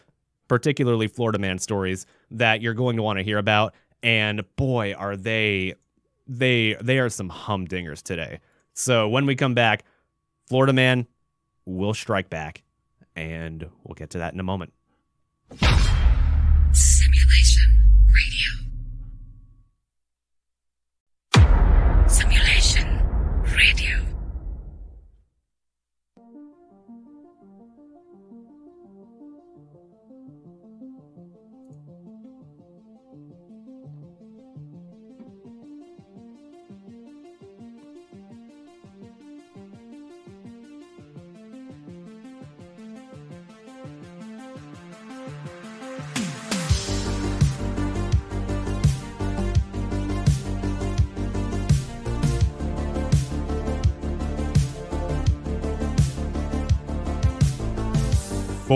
[0.47, 3.73] particularly Florida man stories that you're going to want to hear about.
[4.03, 5.75] And boy, are they
[6.27, 8.39] they they are some humdingers today.
[8.73, 9.83] So when we come back,
[10.47, 11.07] Florida man
[11.65, 12.63] will strike back,
[13.15, 14.73] and we'll get to that in a moment.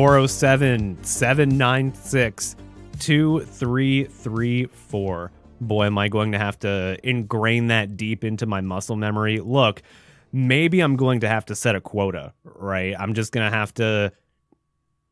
[0.01, 2.55] 407 796
[2.97, 5.31] 2334.
[5.61, 9.39] Boy, am I going to have to ingrain that deep into my muscle memory.
[9.39, 9.83] Look,
[10.31, 12.95] maybe I'm going to have to set a quota, right?
[12.97, 14.11] I'm just going to have to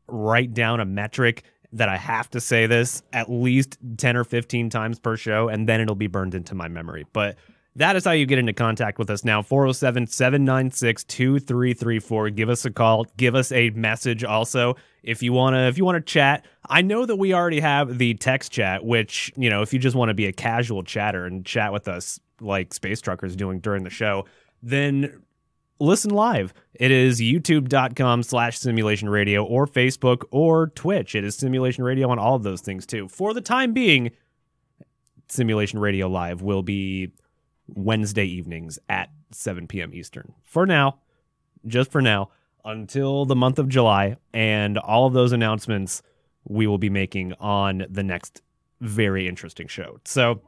[0.08, 4.70] write down a metric that I have to say this at least 10 or 15
[4.70, 7.06] times per show, and then it'll be burned into my memory.
[7.12, 7.36] But
[7.80, 12.30] that is how you get into contact with us now 407 796 2334.
[12.30, 14.76] Give us a call, give us a message also.
[15.02, 17.96] If you want to if you want to chat, I know that we already have
[17.96, 21.24] the text chat which, you know, if you just want to be a casual chatter
[21.24, 24.26] and chat with us like Space Truckers doing during the show,
[24.62, 25.22] then
[25.78, 26.52] listen live.
[26.74, 31.14] It is youtube.com slash simulation radio or Facebook or Twitch.
[31.14, 33.08] It is simulation radio on all of those things too.
[33.08, 34.10] For the time being,
[35.28, 37.12] simulation radio live will be
[37.74, 39.94] Wednesday evenings at 7 p.m.
[39.94, 40.34] Eastern.
[40.42, 40.98] For now,
[41.66, 42.30] just for now,
[42.64, 46.02] until the month of July, and all of those announcements
[46.44, 48.42] we will be making on the next
[48.80, 50.00] very interesting show.
[50.04, 50.42] So,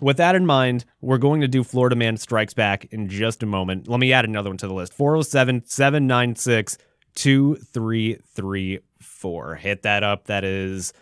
[0.00, 3.46] with that in mind, we're going to do Florida Man Strikes Back in just a
[3.46, 3.86] moment.
[3.86, 6.78] Let me add another one to the list 407 796
[7.14, 9.54] 2334.
[9.56, 10.26] Hit that up.
[10.26, 10.92] That is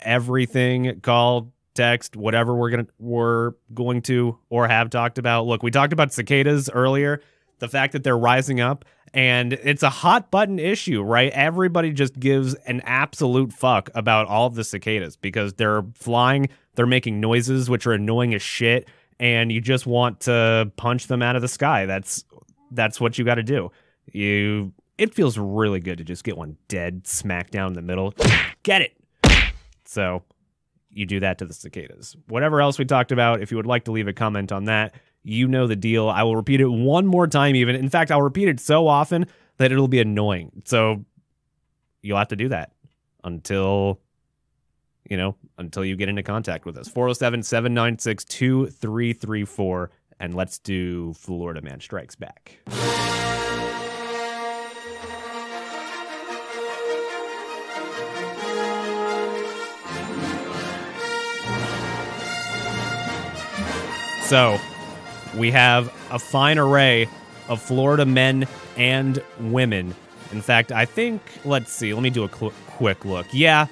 [0.00, 1.00] everything.
[1.00, 5.46] Call, text, whatever we're gonna we're going to or have talked about.
[5.46, 7.20] Look, we talked about cicadas earlier,
[7.58, 8.84] the fact that they're rising up,
[9.14, 11.32] and it's a hot button issue, right?
[11.32, 16.86] Everybody just gives an absolute fuck about all of the cicadas because they're flying, they're
[16.86, 18.88] making noises which are annoying as shit,
[19.20, 21.86] and you just want to punch them out of the sky.
[21.86, 22.24] That's
[22.72, 23.70] that's what you got to do.
[24.12, 28.14] You it feels really good to just get one dead smack down in the middle.
[28.62, 28.96] Get it.
[29.84, 30.22] So
[30.96, 32.16] you do that to the cicadas.
[32.28, 34.94] Whatever else we talked about, if you would like to leave a comment on that,
[35.22, 36.08] you know the deal.
[36.08, 37.76] I will repeat it one more time, even.
[37.76, 39.26] In fact, I'll repeat it so often
[39.58, 40.62] that it'll be annoying.
[40.64, 41.04] So
[42.00, 42.72] you'll have to do that
[43.24, 44.00] until,
[45.08, 46.88] you know, until you get into contact with us.
[46.88, 49.90] 407 796 2334.
[50.18, 52.58] And let's do Florida Man Strikes Back.
[64.26, 64.58] So,
[65.36, 67.08] we have a fine array
[67.48, 69.94] of Florida men and women.
[70.32, 73.26] In fact, I think, let's see, let me do a cl- quick look.
[73.32, 73.66] Yeah,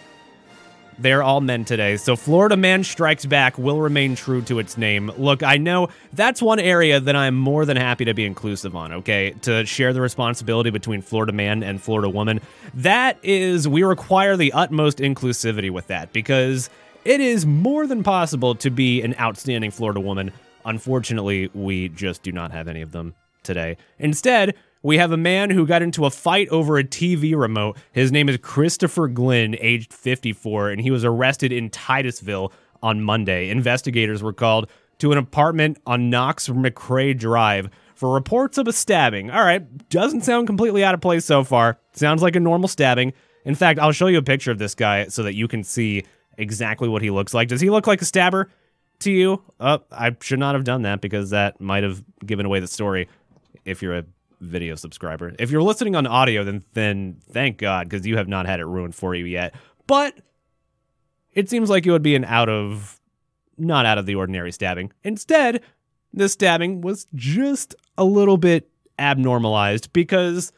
[0.97, 1.97] they're all men today.
[1.97, 5.11] So, Florida Man Strikes Back will remain true to its name.
[5.19, 8.93] Look, I know that's one area that I'm more than happy to be inclusive on,
[8.93, 9.33] okay?
[9.43, 12.41] To share the responsibility between Florida Man and Florida Woman.
[12.75, 16.71] That is, we require the utmost inclusivity with that because
[17.05, 20.33] it is more than possible to be an outstanding Florida woman.
[20.65, 23.77] Unfortunately, we just do not have any of them today.
[23.99, 27.77] Instead, we have a man who got into a fight over a TV remote.
[27.93, 32.53] His name is Christopher Glynn, aged 54, and he was arrested in Titusville
[32.83, 33.49] on Monday.
[33.49, 39.31] Investigators were called to an apartment on Knox McRae Drive for reports of a stabbing.
[39.31, 41.79] All right, doesn't sound completely out of place so far.
[41.93, 43.13] Sounds like a normal stabbing.
[43.45, 46.05] In fact, I'll show you a picture of this guy so that you can see
[46.39, 47.49] exactly what he looks like.
[47.49, 48.51] Does he look like a stabber
[49.01, 49.43] to you?
[49.61, 53.09] Oh, I should not have done that because that might have given away the story
[53.65, 54.05] if you're a
[54.41, 55.35] video subscriber.
[55.39, 58.67] If you're listening on audio, then then thank God because you have not had it
[58.67, 59.55] ruined for you yet.
[59.87, 60.19] But
[61.33, 63.01] it seems like it would be an out of
[63.57, 64.93] not out of the ordinary stabbing.
[65.03, 65.63] Instead,
[66.13, 68.69] this stabbing was just a little bit
[68.99, 70.53] abnormalized because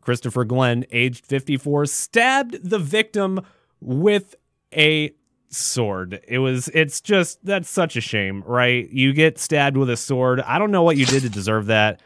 [0.00, 3.40] Christopher Glenn, aged 54, stabbed the victim
[3.80, 4.34] with
[4.76, 5.14] a
[5.48, 6.20] sword.
[6.26, 8.88] It was it's just that's such a shame, right?
[8.90, 10.40] You get stabbed with a sword.
[10.40, 12.00] I don't know what you did to deserve that,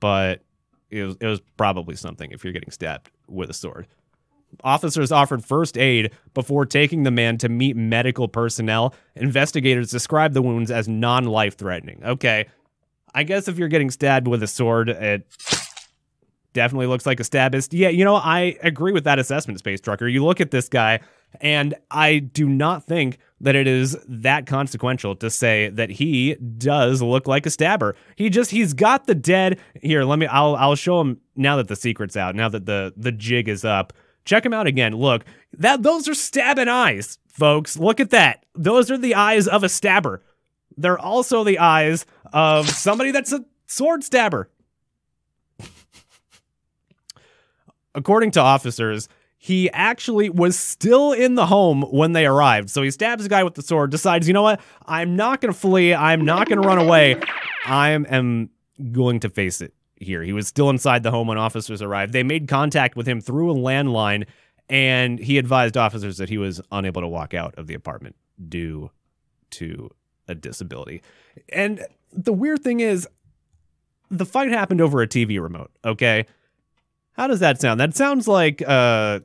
[0.00, 0.42] but
[0.90, 3.86] it was it was probably something if you're getting stabbed with a sword.
[4.62, 8.94] Officers offered first aid before taking the man to meet medical personnel.
[9.16, 12.00] Investigators described the wounds as non life threatening.
[12.04, 12.46] Okay.
[13.16, 15.26] I guess if you're getting stabbed with a sword, it
[16.52, 17.68] definitely looks like a stabist.
[17.72, 20.08] Yeah, you know, I agree with that assessment, Space Trucker.
[20.08, 21.00] You look at this guy,
[21.40, 27.02] and I do not think that it is that consequential to say that he does
[27.02, 27.94] look like a stabber.
[28.16, 30.04] He just he's got the dead here.
[30.04, 32.34] Let me I'll I'll show him now that the secret's out.
[32.34, 33.92] Now that the the jig is up.
[34.24, 34.94] Check him out again.
[34.94, 37.76] Look, that those are stabbing eyes, folks.
[37.76, 38.46] Look at that.
[38.54, 40.22] Those are the eyes of a stabber.
[40.76, 44.50] They're also the eyes of somebody that's a sword stabber.
[47.94, 49.08] According to officers,
[49.44, 52.70] he actually was still in the home when they arrived.
[52.70, 54.58] So he stabs the guy with the sword, decides, you know what?
[54.86, 55.92] I'm not going to flee.
[55.92, 57.20] I'm not going to run away.
[57.66, 58.48] I am
[58.90, 60.22] going to face it here.
[60.22, 62.14] He was still inside the home when officers arrived.
[62.14, 64.24] They made contact with him through a landline,
[64.70, 68.16] and he advised officers that he was unable to walk out of the apartment
[68.48, 68.90] due
[69.50, 69.90] to
[70.26, 71.02] a disability.
[71.50, 73.06] And the weird thing is,
[74.10, 76.24] the fight happened over a TV remote, okay?
[77.12, 77.78] How does that sound?
[77.78, 79.20] That sounds like uh,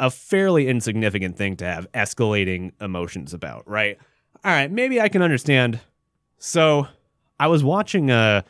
[0.00, 3.98] a fairly insignificant thing to have escalating emotions about, right?
[4.42, 5.78] All right, maybe I can understand.
[6.38, 6.88] So,
[7.38, 8.42] I was watching uh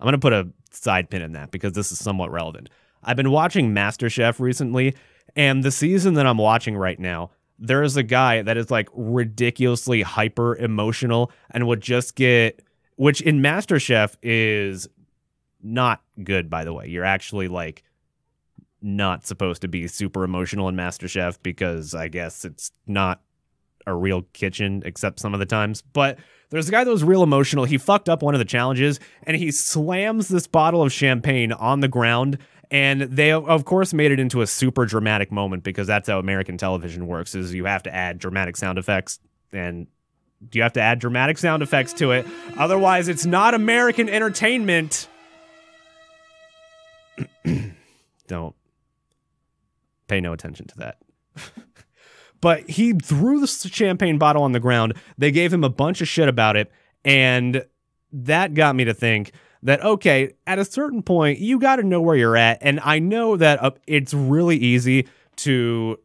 [0.00, 2.68] I'm going to put a side pin in that because this is somewhat relevant.
[3.02, 4.94] I've been watching MasterChef recently,
[5.36, 8.88] and the season that I'm watching right now, there is a guy that is like
[8.92, 12.60] ridiculously hyper emotional and would just get,
[12.96, 14.88] which in MasterChef is
[15.62, 16.88] not good, by the way.
[16.88, 17.83] You're actually like
[18.84, 23.22] not supposed to be super emotional in MasterChef because I guess it's not
[23.86, 25.82] a real kitchen except some of the times.
[25.82, 26.18] But
[26.50, 27.64] there's a guy that was real emotional.
[27.64, 31.80] He fucked up one of the challenges and he slams this bottle of champagne on
[31.80, 32.38] the ground.
[32.70, 36.58] And they, of course, made it into a super dramatic moment because that's how American
[36.58, 39.20] television works: is you have to add dramatic sound effects,
[39.52, 39.86] and
[40.50, 42.26] you have to add dramatic sound effects to it.
[42.56, 45.08] Otherwise, it's not American entertainment.
[48.26, 48.56] Don't
[50.06, 50.98] pay no attention to that.
[52.40, 54.94] but he threw the champagne bottle on the ground.
[55.18, 56.70] They gave him a bunch of shit about it.
[57.04, 57.64] And
[58.12, 59.32] that got me to think
[59.62, 62.58] that, okay, at a certain point, you got to know where you're at.
[62.60, 65.98] And I know that uh, it's really easy to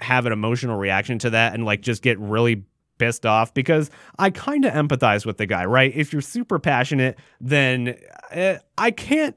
[0.00, 2.64] have an emotional reaction to that and like just get really
[2.98, 5.92] pissed off because I kind of empathize with the guy, right?
[5.94, 7.96] If you're super passionate, then
[8.34, 9.36] uh, I can't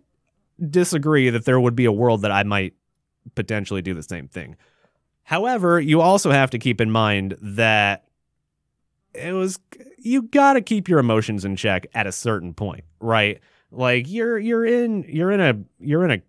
[0.70, 2.74] disagree that there would be a world that I might
[3.34, 4.56] potentially do the same thing.
[5.24, 8.06] However, you also have to keep in mind that
[9.14, 9.60] it was
[9.98, 13.40] you got to keep your emotions in check at a certain point, right?
[13.72, 16.22] Like you're you're in you're in a you're in a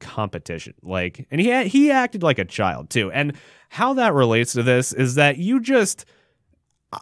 [0.00, 0.74] competition.
[0.82, 3.10] Like and he he acted like a child too.
[3.10, 3.32] And
[3.70, 6.04] how that relates to this is that you just
[6.92, 6.98] uh,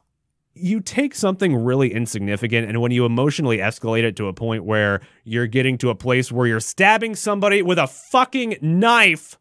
[0.55, 5.01] you take something really insignificant and when you emotionally escalate it to a point where
[5.25, 9.37] you're getting to a place where you're stabbing somebody with a fucking knife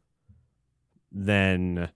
[1.12, 1.89] then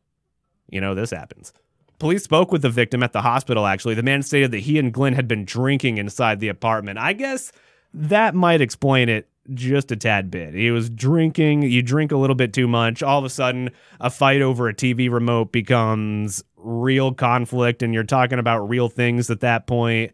[0.70, 1.54] you know this happens.
[2.00, 3.96] Police spoke with the victim at the hospital actually.
[3.96, 7.00] The man stated that he and glenn had been drinking inside the apartment.
[7.00, 7.52] I guess
[7.94, 10.54] that might explain it just a tad bit.
[10.54, 14.10] He was drinking you drink a little bit too much all of a sudden a
[14.10, 19.42] fight over a tv remote becomes real conflict and you're talking about real things at
[19.42, 20.14] that point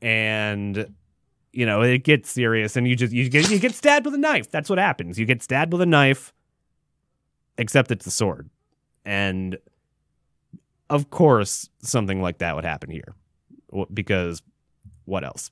[0.00, 0.94] and
[1.52, 4.18] you know it gets serious and you just you get you get stabbed with a
[4.18, 4.50] knife.
[4.50, 5.18] That's what happens.
[5.18, 6.32] You get stabbed with a knife
[7.58, 8.48] except it's a sword
[9.04, 9.58] and
[10.88, 13.14] of course something like that would happen here
[13.92, 14.42] because
[15.04, 15.50] what else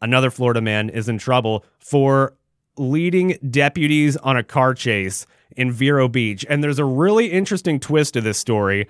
[0.00, 2.34] another Florida man is in trouble for
[2.76, 5.26] leading deputies on a car chase
[5.56, 6.46] in Vero Beach.
[6.48, 8.86] And there's a really interesting twist to this story.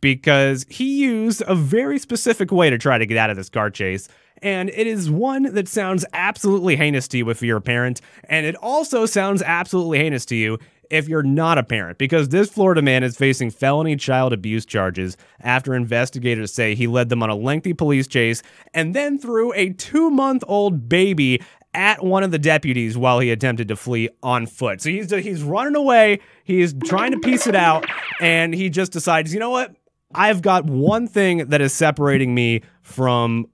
[0.00, 3.70] because he used a very specific way to try to get out of this car
[3.70, 4.08] chase.
[4.40, 8.00] And it is one that sounds absolutely heinous to you if you're a parent.
[8.28, 10.58] And it also sounds absolutely heinous to you
[10.90, 15.16] if you're not a parent, because this Florida man is facing felony child abuse charges
[15.40, 18.42] after investigators say he led them on a lengthy police chase
[18.74, 21.42] and then threw a two month old baby
[21.74, 24.80] at one of the deputies while he attempted to flee on foot.
[24.80, 27.86] So he's he's running away, he's trying to piece it out,
[28.20, 29.74] and he just decides, you know what?
[30.14, 33.46] I've got one thing that is separating me from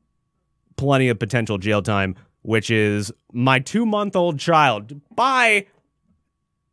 [0.76, 5.01] plenty of potential jail time, which is my two month old child.
[5.14, 5.66] Bye.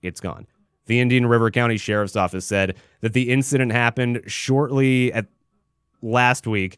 [0.01, 0.47] It's gone.
[0.85, 5.27] The Indian River County Sheriff's Office said that the incident happened shortly at
[6.01, 6.77] last week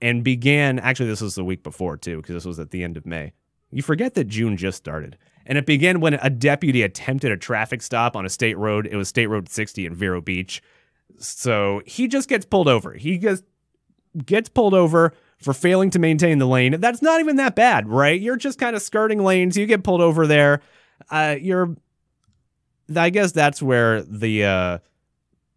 [0.00, 2.96] and began actually this was the week before too because this was at the end
[2.96, 3.32] of May.
[3.70, 5.18] You forget that June just started.
[5.44, 8.86] And it began when a deputy attempted a traffic stop on a state road.
[8.86, 10.62] It was State Road 60 in Vero Beach.
[11.18, 12.92] So he just gets pulled over.
[12.92, 13.44] He just
[14.24, 16.80] gets pulled over for failing to maintain the lane.
[16.80, 18.20] That's not even that bad, right?
[18.20, 19.56] You're just kind of skirting lanes.
[19.56, 20.60] You get pulled over there.
[21.10, 21.76] Uh, you're
[22.94, 24.78] I guess that's where the uh,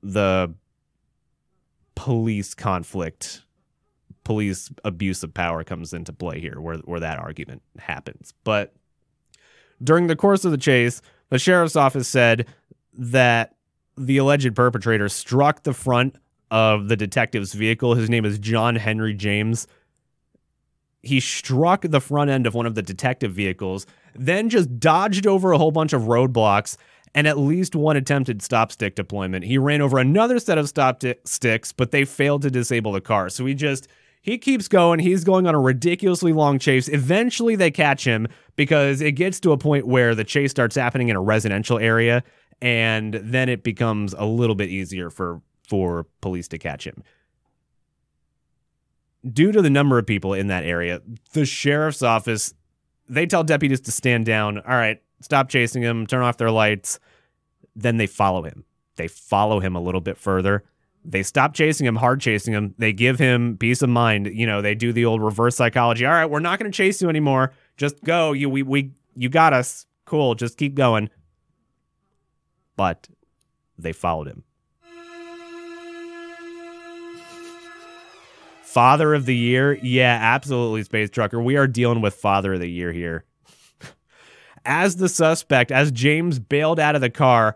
[0.03, 0.53] the
[1.95, 3.43] police conflict,
[4.23, 8.33] police abuse of power comes into play here, where where that argument happens.
[8.43, 8.73] But
[9.83, 12.47] during the course of the chase, the sheriff's office said
[12.93, 13.55] that
[13.97, 16.15] the alleged perpetrator struck the front
[16.49, 17.95] of the detective's vehicle.
[17.95, 19.67] His name is John Henry James.
[21.01, 25.51] He struck the front end of one of the detective vehicles, then just dodged over
[25.51, 26.77] a whole bunch of roadblocks
[27.13, 29.45] and at least one attempted stop stick deployment.
[29.45, 33.01] He ran over another set of stop ti- sticks, but they failed to disable the
[33.01, 33.29] car.
[33.29, 33.87] So he just
[34.21, 34.99] he keeps going.
[34.99, 36.87] He's going on a ridiculously long chase.
[36.87, 41.09] Eventually they catch him because it gets to a point where the chase starts happening
[41.09, 42.23] in a residential area
[42.61, 47.03] and then it becomes a little bit easier for for police to catch him.
[49.31, 51.01] Due to the number of people in that area,
[51.33, 52.53] the sheriff's office
[53.09, 54.59] they tell deputies to stand down.
[54.59, 56.99] All right, stop chasing him, turn off their lights.
[57.75, 58.65] Then they follow him.
[58.95, 60.63] They follow him a little bit further.
[61.03, 62.75] They stop chasing him, hard chasing him.
[62.77, 64.27] They give him peace of mind.
[64.27, 66.05] You know, they do the old reverse psychology.
[66.05, 67.53] All right, we're not going to chase you anymore.
[67.77, 68.33] Just go.
[68.33, 69.87] You we we you got us.
[70.05, 70.35] Cool.
[70.35, 71.09] Just keep going.
[72.75, 73.07] But
[73.77, 74.43] they followed him.
[78.63, 79.73] Father of the year?
[79.83, 81.41] Yeah, absolutely, Space Trucker.
[81.41, 83.25] We are dealing with Father of the year here.
[84.65, 87.55] As the suspect, as James bailed out of the car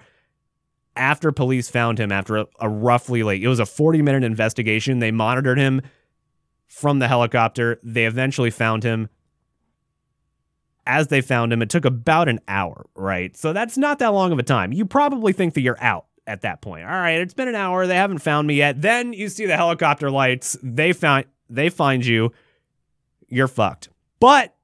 [0.96, 5.00] after police found him after a, a roughly like it was a 40 minute investigation.
[5.00, 5.82] They monitored him
[6.68, 7.80] from the helicopter.
[7.84, 9.10] They eventually found him.
[10.88, 13.36] As they found him, it took about an hour, right?
[13.36, 14.72] So that's not that long of a time.
[14.72, 16.84] You probably think that you're out at that point.
[16.84, 17.88] All right, it's been an hour.
[17.88, 18.82] They haven't found me yet.
[18.82, 20.58] Then you see the helicopter lights.
[20.62, 22.32] They find they find you.
[23.28, 23.90] You're fucked.
[24.20, 24.55] But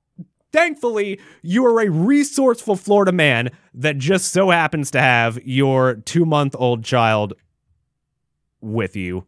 [0.51, 6.25] Thankfully, you are a resourceful Florida man that just so happens to have your two
[6.25, 7.33] month old child
[8.59, 9.25] with you.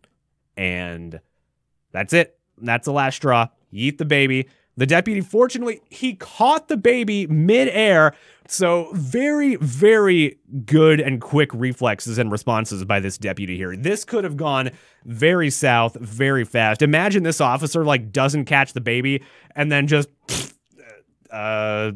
[0.58, 1.20] And
[1.92, 2.38] that's it.
[2.58, 3.48] That's the last straw.
[3.72, 4.48] Eat the baby.
[4.76, 8.16] The deputy, fortunately, he caught the baby midair.
[8.48, 13.76] So, very, very good and quick reflexes and responses by this deputy here.
[13.76, 14.72] This could have gone
[15.06, 16.82] very south very fast.
[16.82, 19.24] Imagine this officer, like, doesn't catch the baby
[19.56, 20.10] and then just
[21.34, 21.96] a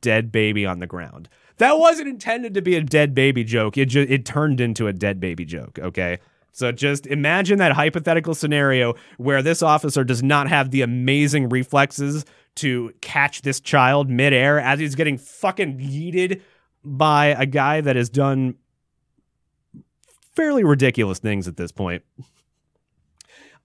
[0.00, 1.28] dead baby on the ground.
[1.58, 3.76] That wasn't intended to be a dead baby joke.
[3.76, 6.18] It just it turned into a dead baby joke, okay?
[6.52, 12.24] So just imagine that hypothetical scenario where this officer does not have the amazing reflexes
[12.56, 16.42] to catch this child midair as he's getting fucking yeeted
[16.84, 18.54] by a guy that has done
[20.36, 22.04] fairly ridiculous things at this point.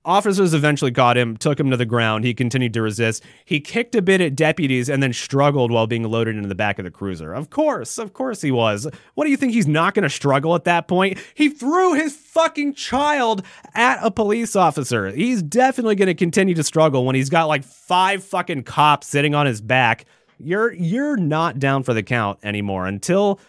[0.05, 2.23] Officers eventually caught him, took him to the ground.
[2.23, 3.21] He continued to resist.
[3.43, 6.79] He kicked a bit at deputies and then struggled while being loaded into the back
[6.79, 7.33] of the cruiser.
[7.33, 8.87] Of course, of course he was.
[9.15, 11.19] What do you think he's not going to struggle at that point?
[11.33, 13.43] He threw his fucking child
[13.75, 15.11] at a police officer.
[15.11, 19.35] He's definitely going to continue to struggle when he's got like five fucking cops sitting
[19.35, 20.05] on his back.
[20.39, 23.41] You're you're not down for the count anymore until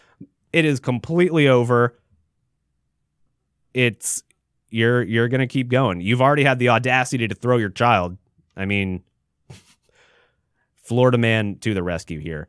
[0.51, 1.97] it is completely over.
[3.73, 4.23] It's
[4.71, 6.01] you're you're to keep going.
[6.01, 8.17] You've already had the audacity to throw your child.
[8.55, 9.03] I mean,
[10.75, 12.47] Florida man to the rescue here.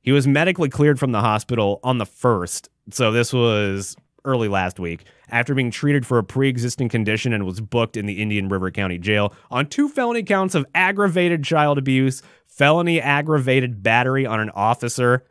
[0.00, 2.68] He was medically cleared from the hospital on the 1st.
[2.90, 7.60] So this was early last week after being treated for a pre-existing condition and was
[7.60, 12.22] booked in the Indian River County Jail on two felony counts of aggravated child abuse,
[12.46, 15.24] felony aggravated battery on an officer,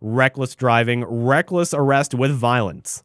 [0.00, 3.02] reckless driving, reckless arrest with violence.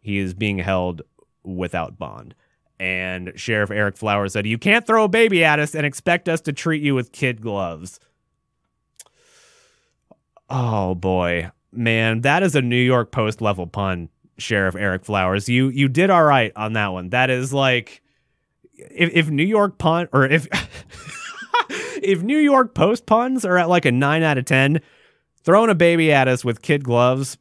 [0.00, 1.02] He is being held
[1.44, 2.34] without bond.
[2.80, 6.40] And Sheriff Eric Flowers said, You can't throw a baby at us and expect us
[6.42, 8.00] to treat you with kid gloves.
[10.50, 11.50] Oh boy.
[11.72, 15.48] Man, that is a New York Post level pun, Sheriff Eric Flowers.
[15.48, 17.10] You you did all right on that one.
[17.10, 18.02] That is like
[18.76, 20.46] if, if New York pun or if
[22.02, 24.80] if New York Post puns are at like a nine out of ten,
[25.42, 27.38] throwing a baby at us with kid gloves,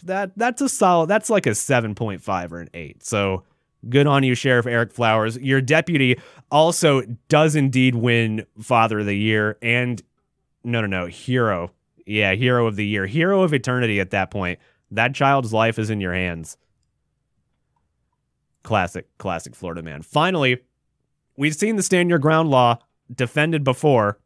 [0.00, 1.08] that that's a solid.
[1.08, 3.04] That's like a seven point five or an eight.
[3.04, 3.44] So
[3.88, 5.36] good on you, Sheriff Eric Flowers.
[5.38, 6.18] Your deputy
[6.50, 10.02] also does indeed win Father of the Year and
[10.64, 11.72] no, no, no, hero.
[12.06, 14.00] Yeah, hero of the year, hero of eternity.
[14.00, 14.58] At that point,
[14.90, 16.56] that child's life is in your hands.
[18.62, 20.02] Classic, classic Florida man.
[20.02, 20.58] Finally,
[21.36, 22.78] we've seen the stand your ground law
[23.14, 24.18] defended before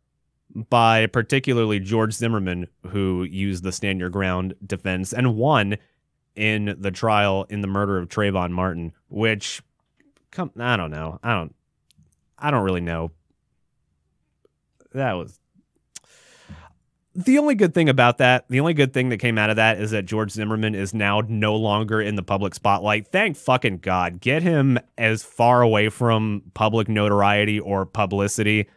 [0.55, 5.77] by particularly George Zimmerman, who used the stand your ground defense and won
[6.37, 9.63] in the trial in the murder of Trayvon Martin, which
[10.31, 11.19] come I don't know.
[11.23, 11.55] I don't
[12.39, 13.11] I don't really know.
[14.93, 15.39] That was
[17.15, 19.81] the only good thing about that, the only good thing that came out of that
[19.81, 23.07] is that George Zimmerman is now no longer in the public spotlight.
[23.09, 24.21] Thank fucking God.
[24.21, 28.69] Get him as far away from public notoriety or publicity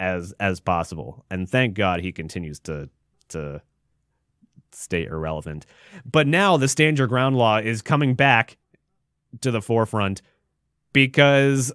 [0.00, 1.24] as as possible.
[1.30, 2.88] And thank God he continues to
[3.28, 3.62] to
[4.72, 5.66] stay irrelevant.
[6.04, 8.56] But now the stand your ground law is coming back
[9.40, 10.22] to the forefront
[10.92, 11.72] because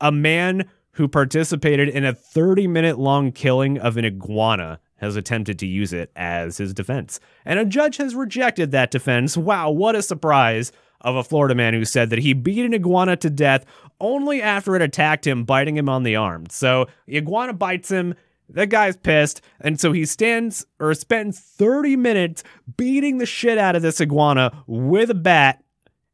[0.00, 5.58] a man who participated in a 30 minute long killing of an iguana has attempted
[5.58, 7.20] to use it as his defense.
[7.44, 9.36] And a judge has rejected that defense.
[9.36, 13.16] Wow, what a surprise of a Florida man who said that he beat an iguana
[13.16, 13.64] to death
[14.00, 16.46] only after it attacked him, biting him on the arm.
[16.50, 18.14] So iguana bites him.
[18.48, 19.42] That guy's pissed.
[19.60, 22.42] And so he stands or spends 30 minutes
[22.76, 25.62] beating the shit out of this iguana with a bat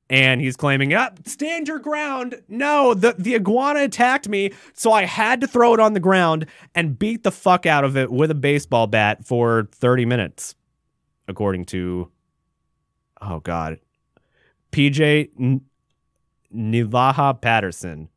[0.09, 2.41] and he's claiming, up, stand your ground.
[2.49, 6.47] No, the, the iguana attacked me, so I had to throw it on the ground
[6.75, 10.55] and beat the fuck out of it with a baseball bat for 30 minutes,
[11.27, 12.11] according to,
[13.21, 13.81] oh God,
[14.71, 15.61] PJ
[16.55, 18.09] Nivaha Patterson.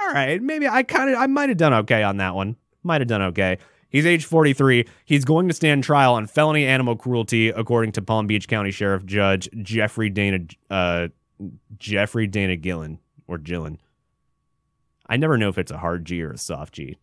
[0.00, 2.56] All right, maybe I kind of, I might have done okay on that one.
[2.82, 3.58] Might have done okay.
[3.88, 4.86] He's age 43.
[5.04, 9.06] He's going to stand trial on felony animal cruelty, according to Palm Beach County Sheriff
[9.06, 11.08] Judge Jeffrey Dana uh,
[11.78, 12.98] Jeffrey Dana Gillen
[13.28, 13.78] or Gillen.
[15.06, 16.96] I never know if it's a hard G or a soft G.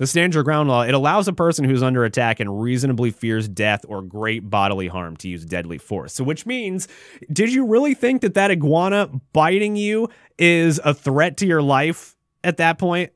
[0.00, 3.46] The stand your ground law, it allows a person who's under attack and reasonably fears
[3.46, 6.14] death or great bodily harm to use deadly force.
[6.14, 6.88] So which means,
[7.30, 12.16] did you really think that that iguana biting you is a threat to your life
[12.42, 13.12] at that point?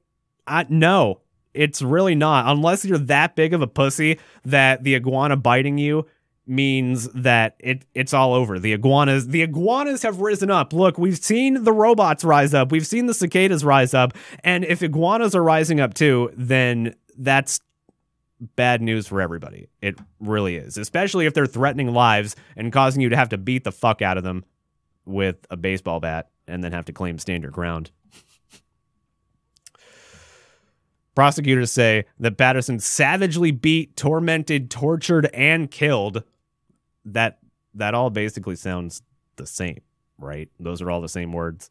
[0.46, 1.22] I, no,
[1.54, 2.52] it's really not.
[2.54, 6.04] Unless you're that big of a pussy that the iguana biting you
[6.46, 8.58] means that it it's all over.
[8.58, 10.72] The iguanas the iguanas have risen up.
[10.72, 12.70] Look, we've seen the robots rise up.
[12.70, 14.14] We've seen the cicadas rise up.
[14.42, 17.60] And if iguanas are rising up too, then that's
[18.56, 19.68] bad news for everybody.
[19.80, 20.76] It really is.
[20.76, 24.18] Especially if they're threatening lives and causing you to have to beat the fuck out
[24.18, 24.44] of them
[25.06, 27.90] with a baseball bat and then have to claim stand your ground.
[31.14, 36.24] Prosecutors say that Patterson savagely beat, tormented, tortured, and killed.
[37.04, 37.38] That
[37.74, 39.02] that all basically sounds
[39.36, 39.80] the same,
[40.18, 40.48] right?
[40.60, 41.70] Those are all the same words.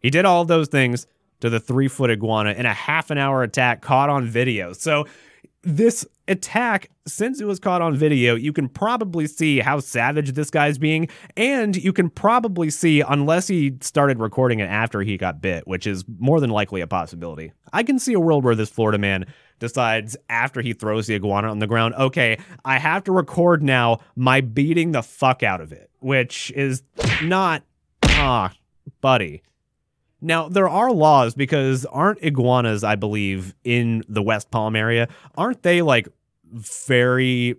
[0.00, 1.06] he did all those things
[1.40, 4.72] to the three foot iguana in a half an hour attack caught on video.
[4.72, 5.06] So
[5.62, 10.50] this attack, since it was caught on video, you can probably see how savage this
[10.50, 11.08] guy's being.
[11.36, 15.86] And you can probably see, unless he started recording it after he got bit, which
[15.86, 17.52] is more than likely a possibility.
[17.72, 19.26] I can see a world where this Florida man
[19.58, 23.98] decides after he throws the iguana on the ground, okay, I have to record now
[24.16, 26.82] my beating the fuck out of it, which is
[27.22, 27.62] not,
[28.04, 28.52] ah,
[29.00, 29.42] buddy.
[30.20, 35.62] Now, there are laws because aren't iguanas, I believe, in the West Palm area, aren't
[35.62, 36.08] they like
[36.52, 37.56] very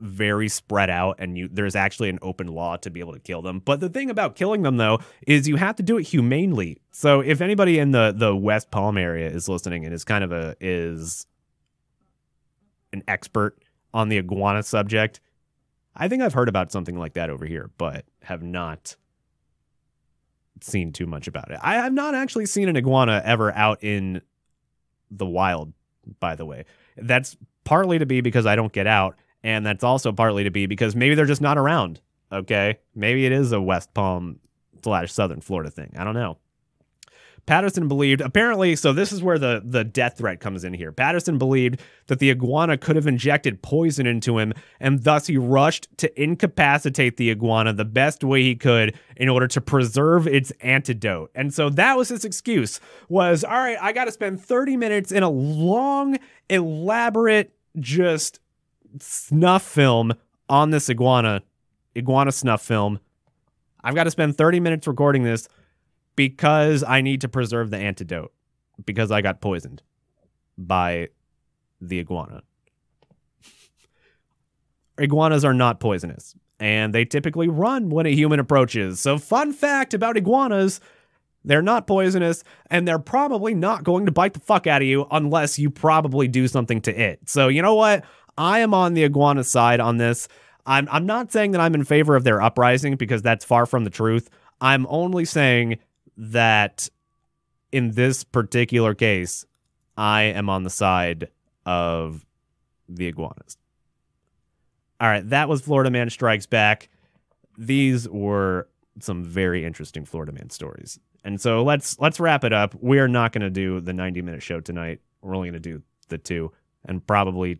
[0.00, 3.40] very spread out and you there's actually an open law to be able to kill
[3.42, 3.60] them.
[3.64, 6.82] But the thing about killing them though is you have to do it humanely.
[6.90, 10.32] So if anybody in the the West Palm area is listening and is kind of
[10.32, 11.26] a is
[12.92, 13.56] an expert
[13.94, 15.20] on the iguana subject,
[15.96, 18.96] I think I've heard about something like that over here, but have not
[20.60, 21.58] seen too much about it.
[21.62, 24.22] I have not actually seen an iguana ever out in
[25.10, 25.72] the wild,
[26.20, 26.64] by the way.
[26.96, 30.66] That's partly to be because I don't get out, and that's also partly to be
[30.66, 32.00] because maybe they're just not around.
[32.32, 32.78] Okay.
[32.94, 34.40] Maybe it is a West Palm
[34.82, 35.94] slash Southern Florida thing.
[35.96, 36.38] I don't know.
[37.46, 38.74] Patterson believed apparently.
[38.76, 40.92] So this is where the the death threat comes in here.
[40.92, 45.88] Patterson believed that the iguana could have injected poison into him, and thus he rushed
[45.98, 51.30] to incapacitate the iguana the best way he could in order to preserve its antidote.
[51.34, 52.80] And so that was his excuse.
[53.08, 53.78] Was all right.
[53.80, 56.18] I got to spend thirty minutes in a long,
[56.48, 58.40] elaborate, just
[59.00, 60.14] snuff film
[60.48, 61.42] on this iguana,
[61.96, 63.00] iguana snuff film.
[63.82, 65.46] I've got to spend 30 minutes recording this
[66.16, 68.32] because I need to preserve the antidote
[68.84, 69.82] because I got poisoned
[70.56, 71.08] by
[71.80, 72.42] the iguana.
[74.98, 79.00] Iguanas are not poisonous and they typically run when a human approaches.
[79.00, 80.80] So, fun fact about iguanas
[81.44, 85.06] they're not poisonous and they're probably not going to bite the fuck out of you
[85.10, 87.28] unless you probably do something to it.
[87.28, 88.04] So, you know what?
[88.38, 90.26] I am on the iguana side on this.
[90.66, 93.84] I'm, I'm not saying that I'm in favor of their uprising because that's far from
[93.84, 94.30] the truth.
[94.60, 95.78] I'm only saying
[96.16, 96.88] that
[97.72, 99.44] in this particular case,
[99.96, 101.28] I am on the side
[101.66, 102.24] of
[102.88, 103.56] the iguanas.
[105.00, 106.88] All right, that was Florida Man Strikes Back.
[107.58, 108.68] These were
[109.00, 110.98] some very interesting Florida Man stories.
[111.24, 112.74] And so let's let's wrap it up.
[112.80, 115.00] We're not going to do the 90 minute show tonight.
[115.22, 116.52] We're only going to do the two
[116.84, 117.58] and probably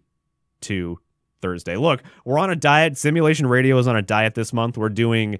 [0.61, 1.01] two
[1.41, 1.77] Thursday.
[1.77, 2.99] Look, we're on a diet.
[2.99, 4.77] Simulation Radio is on a diet this month.
[4.77, 5.39] We're doing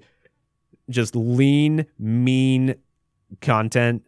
[0.89, 2.75] just lean, mean
[3.41, 4.03] content,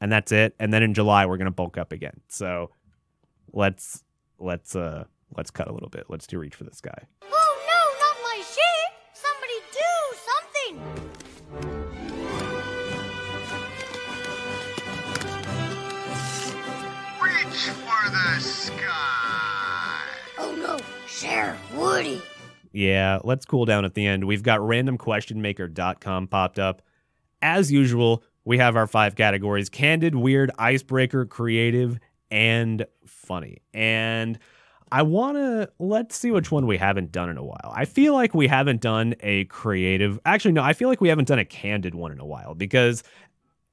[0.00, 0.54] and that's it.
[0.58, 2.20] And then in July, we're gonna bulk up again.
[2.28, 2.70] So
[3.52, 4.04] let's
[4.38, 5.04] let's uh
[5.36, 6.04] let's cut a little bit.
[6.08, 7.06] Let's do reach for this guy.
[7.22, 8.90] Oh no, not my shit!
[9.14, 9.92] Somebody do
[10.26, 11.80] something!
[17.22, 20.02] Reach for the sky.
[20.38, 22.22] Oh no, Sheriff Woody!
[22.72, 24.24] Yeah, let's cool down at the end.
[24.24, 26.82] We've got randomquestionmaker.com popped up.
[27.42, 31.98] As usual, we have our five categories candid, weird, icebreaker, creative,
[32.30, 33.58] and funny.
[33.74, 34.38] And
[34.92, 37.72] I want to let's see which one we haven't done in a while.
[37.72, 40.18] I feel like we haven't done a creative.
[40.24, 43.04] Actually, no, I feel like we haven't done a candid one in a while because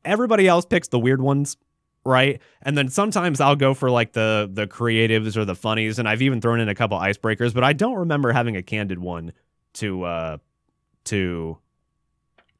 [0.05, 1.57] everybody else picks the weird ones,
[2.05, 2.39] right?
[2.61, 6.21] And then sometimes I'll go for like the the creatives or the funnies, and I've
[6.21, 9.33] even thrown in a couple icebreakers, but I don't remember having a candid one
[9.73, 10.37] to uh
[11.05, 11.57] to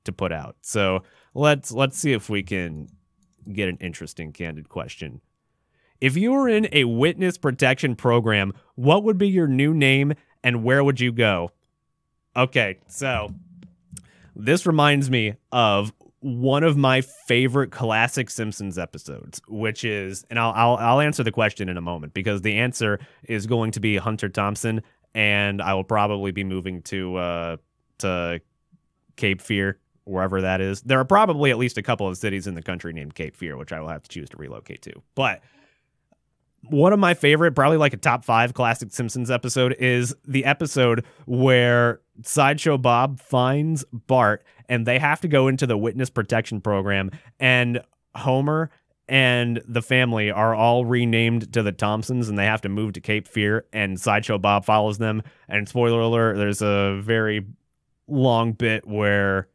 [0.06, 0.56] to put out.
[0.62, 1.04] So
[1.38, 2.90] let's let's see if we can
[3.52, 5.22] get an interesting candid question.
[6.02, 10.14] If you were in a witness protection program, what would be your new name
[10.44, 11.52] and where would you go?
[12.36, 13.34] Okay, so
[14.36, 20.52] this reminds me of one of my favorite classic Simpsons episodes, which is, and I'll,
[20.56, 23.98] I'll I'll answer the question in a moment because the answer is going to be
[23.98, 24.82] Hunter Thompson,
[25.14, 27.58] and I will probably be moving to uh
[28.00, 28.42] to
[29.16, 30.82] Cape Fear, wherever that is.
[30.82, 33.58] There are probably at least a couple of cities in the country named Cape Fear,
[33.58, 34.94] which I will have to choose to relocate to.
[35.16, 35.42] But
[36.64, 41.06] one of my favorite, probably like a top five classic Simpsons episode, is the episode
[41.26, 47.12] where Sideshow Bob finds Bart and they have to go into the witness protection program,
[47.40, 47.80] and
[48.16, 48.70] Homer
[49.08, 53.02] and the family are all renamed to the Thompsons and they have to move to
[53.02, 55.24] Cape Fear, and Sideshow Bob follows them.
[55.48, 57.46] And spoiler alert, there's a very
[58.08, 59.48] long bit where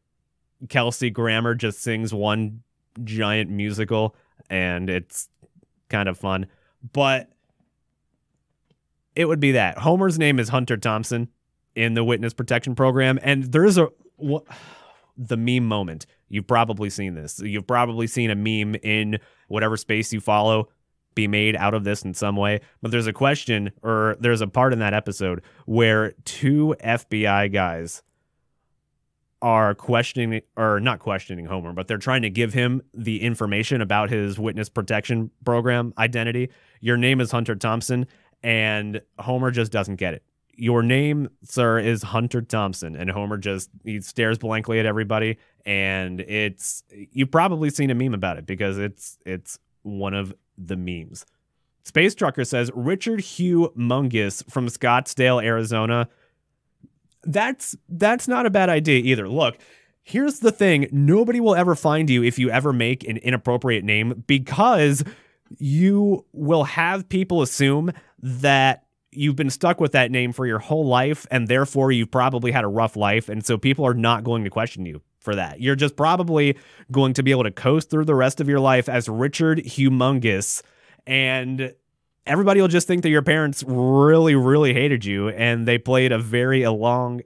[0.68, 2.62] Kelsey Grammer just sings one
[3.04, 4.14] giant musical,
[4.50, 5.28] and it's
[5.88, 6.46] kind of fun
[6.92, 7.28] but
[9.14, 11.28] it would be that Homer's name is Hunter Thompson
[11.74, 14.44] in the witness protection program, and there's a what,
[15.16, 16.06] the meme moment.
[16.28, 17.38] You've probably seen this.
[17.40, 20.70] You've probably seen a meme in whatever space you follow
[21.14, 22.60] be made out of this in some way.
[22.80, 28.02] But there's a question, or there's a part in that episode where two FBI guys
[29.42, 34.08] are questioning or not questioning Homer, but they're trying to give him the information about
[34.08, 36.48] his witness protection program identity.
[36.80, 38.06] Your name is Hunter Thompson,
[38.42, 40.22] and Homer just doesn't get it.
[40.54, 46.20] Your name, sir, is Hunter Thompson, and Homer just he stares blankly at everybody, and
[46.20, 51.26] it's you've probably seen a meme about it because it's it's one of the memes.
[51.84, 56.08] Space Trucker says Richard Hugh Mungus from Scottsdale, Arizona
[57.24, 59.28] that's that's not a bad idea either.
[59.28, 59.58] Look,
[60.02, 64.24] here's the thing, nobody will ever find you if you ever make an inappropriate name
[64.26, 65.04] because
[65.58, 70.86] you will have people assume that you've been stuck with that name for your whole
[70.86, 74.42] life and therefore you've probably had a rough life and so people are not going
[74.44, 75.60] to question you for that.
[75.60, 76.56] You're just probably
[76.90, 80.62] going to be able to coast through the rest of your life as Richard Humongous
[81.06, 81.74] and
[82.26, 86.18] everybody will just think that your parents really, really hated you and they played a
[86.18, 87.22] very elong,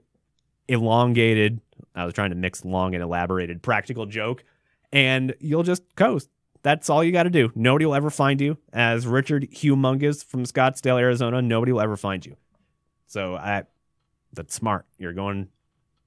[0.69, 1.61] elongated,
[1.95, 4.45] I was trying to mix long and elaborated practical joke,
[4.93, 6.29] and you'll just coast.
[6.63, 7.53] That's all you got to do.
[7.55, 11.41] Nobody will ever find you as Richard Humongous from Scottsdale, Arizona.
[11.41, 12.37] Nobody will ever find you.
[13.07, 13.65] So I,
[14.33, 14.85] that's smart.
[14.99, 15.49] You're going,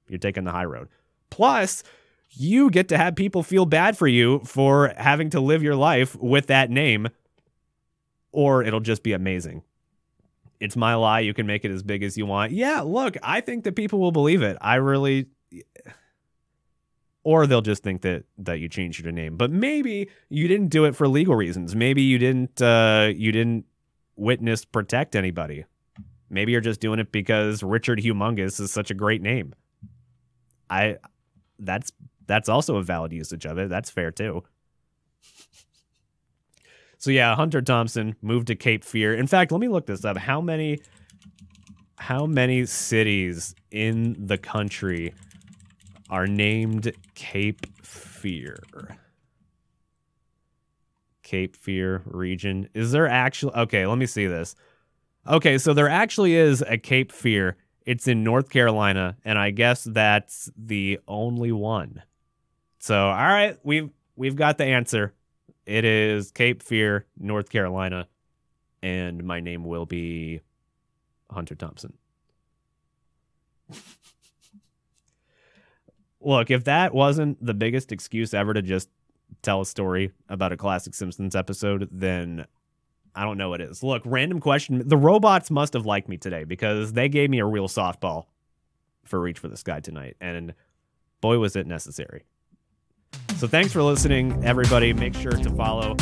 [0.08, 0.88] you're taking the high road.
[1.30, 1.82] Plus,
[2.28, 6.14] you get to have people feel bad for you for having to live your life
[6.16, 7.08] with that name,
[8.32, 9.62] or it'll just be amazing.
[10.60, 11.20] It's my lie.
[11.20, 12.52] You can make it as big as you want.
[12.52, 14.58] Yeah, look, I think that people will believe it.
[14.60, 15.26] I really
[17.22, 19.36] or they'll just think that that you changed your name.
[19.36, 21.74] But maybe you didn't do it for legal reasons.
[21.74, 23.66] Maybe you didn't uh you didn't
[24.16, 25.64] witness protect anybody.
[26.28, 29.54] Maybe you're just doing it because Richard Humongous is such a great name.
[30.68, 30.98] I
[31.58, 31.92] that's
[32.26, 33.68] that's also a valid usage of it.
[33.68, 34.44] That's fair too.
[37.00, 39.14] So yeah, Hunter Thompson moved to Cape Fear.
[39.14, 40.18] In fact, let me look this up.
[40.18, 40.80] How many
[41.96, 45.14] how many cities in the country
[46.10, 48.58] are named Cape Fear?
[51.22, 52.68] Cape Fear region.
[52.74, 54.54] Is there actually Okay, let me see this.
[55.26, 57.56] Okay, so there actually is a Cape Fear.
[57.86, 62.02] It's in North Carolina, and I guess that's the only one.
[62.78, 65.14] So, all right, we've we've got the answer.
[65.66, 68.08] It is Cape Fear, North Carolina,
[68.82, 70.40] and my name will be
[71.30, 71.92] Hunter Thompson.
[76.20, 78.88] Look, if that wasn't the biggest excuse ever to just
[79.42, 82.46] tell a story about a classic Simpsons episode, then
[83.14, 83.82] I don't know what is.
[83.82, 84.86] Look, random question.
[84.86, 88.26] The robots must have liked me today because they gave me a real softball
[89.04, 90.16] for Reach for the Sky tonight.
[90.20, 90.54] And
[91.20, 92.24] boy, was it necessary.
[93.40, 94.92] So thanks for listening, everybody.
[94.92, 95.96] Make sure to follow,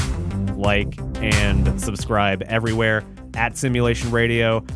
[0.56, 4.66] like, and subscribe everywhere at Simulation Radio.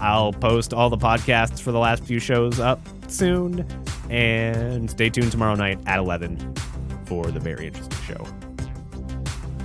[0.00, 3.66] I'll post all the podcasts for the last few shows up soon.
[4.08, 6.54] And stay tuned tomorrow night at 11
[7.04, 8.26] for the very interesting show.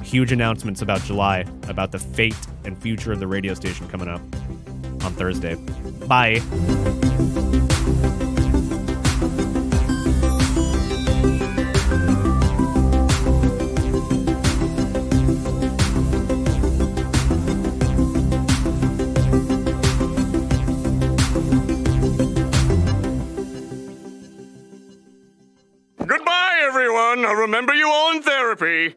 [0.03, 4.19] Huge announcements about July, about the fate and future of the radio station coming up
[5.05, 5.55] on Thursday.
[6.05, 6.41] Bye.
[27.49, 28.95] Remember you all in therapy.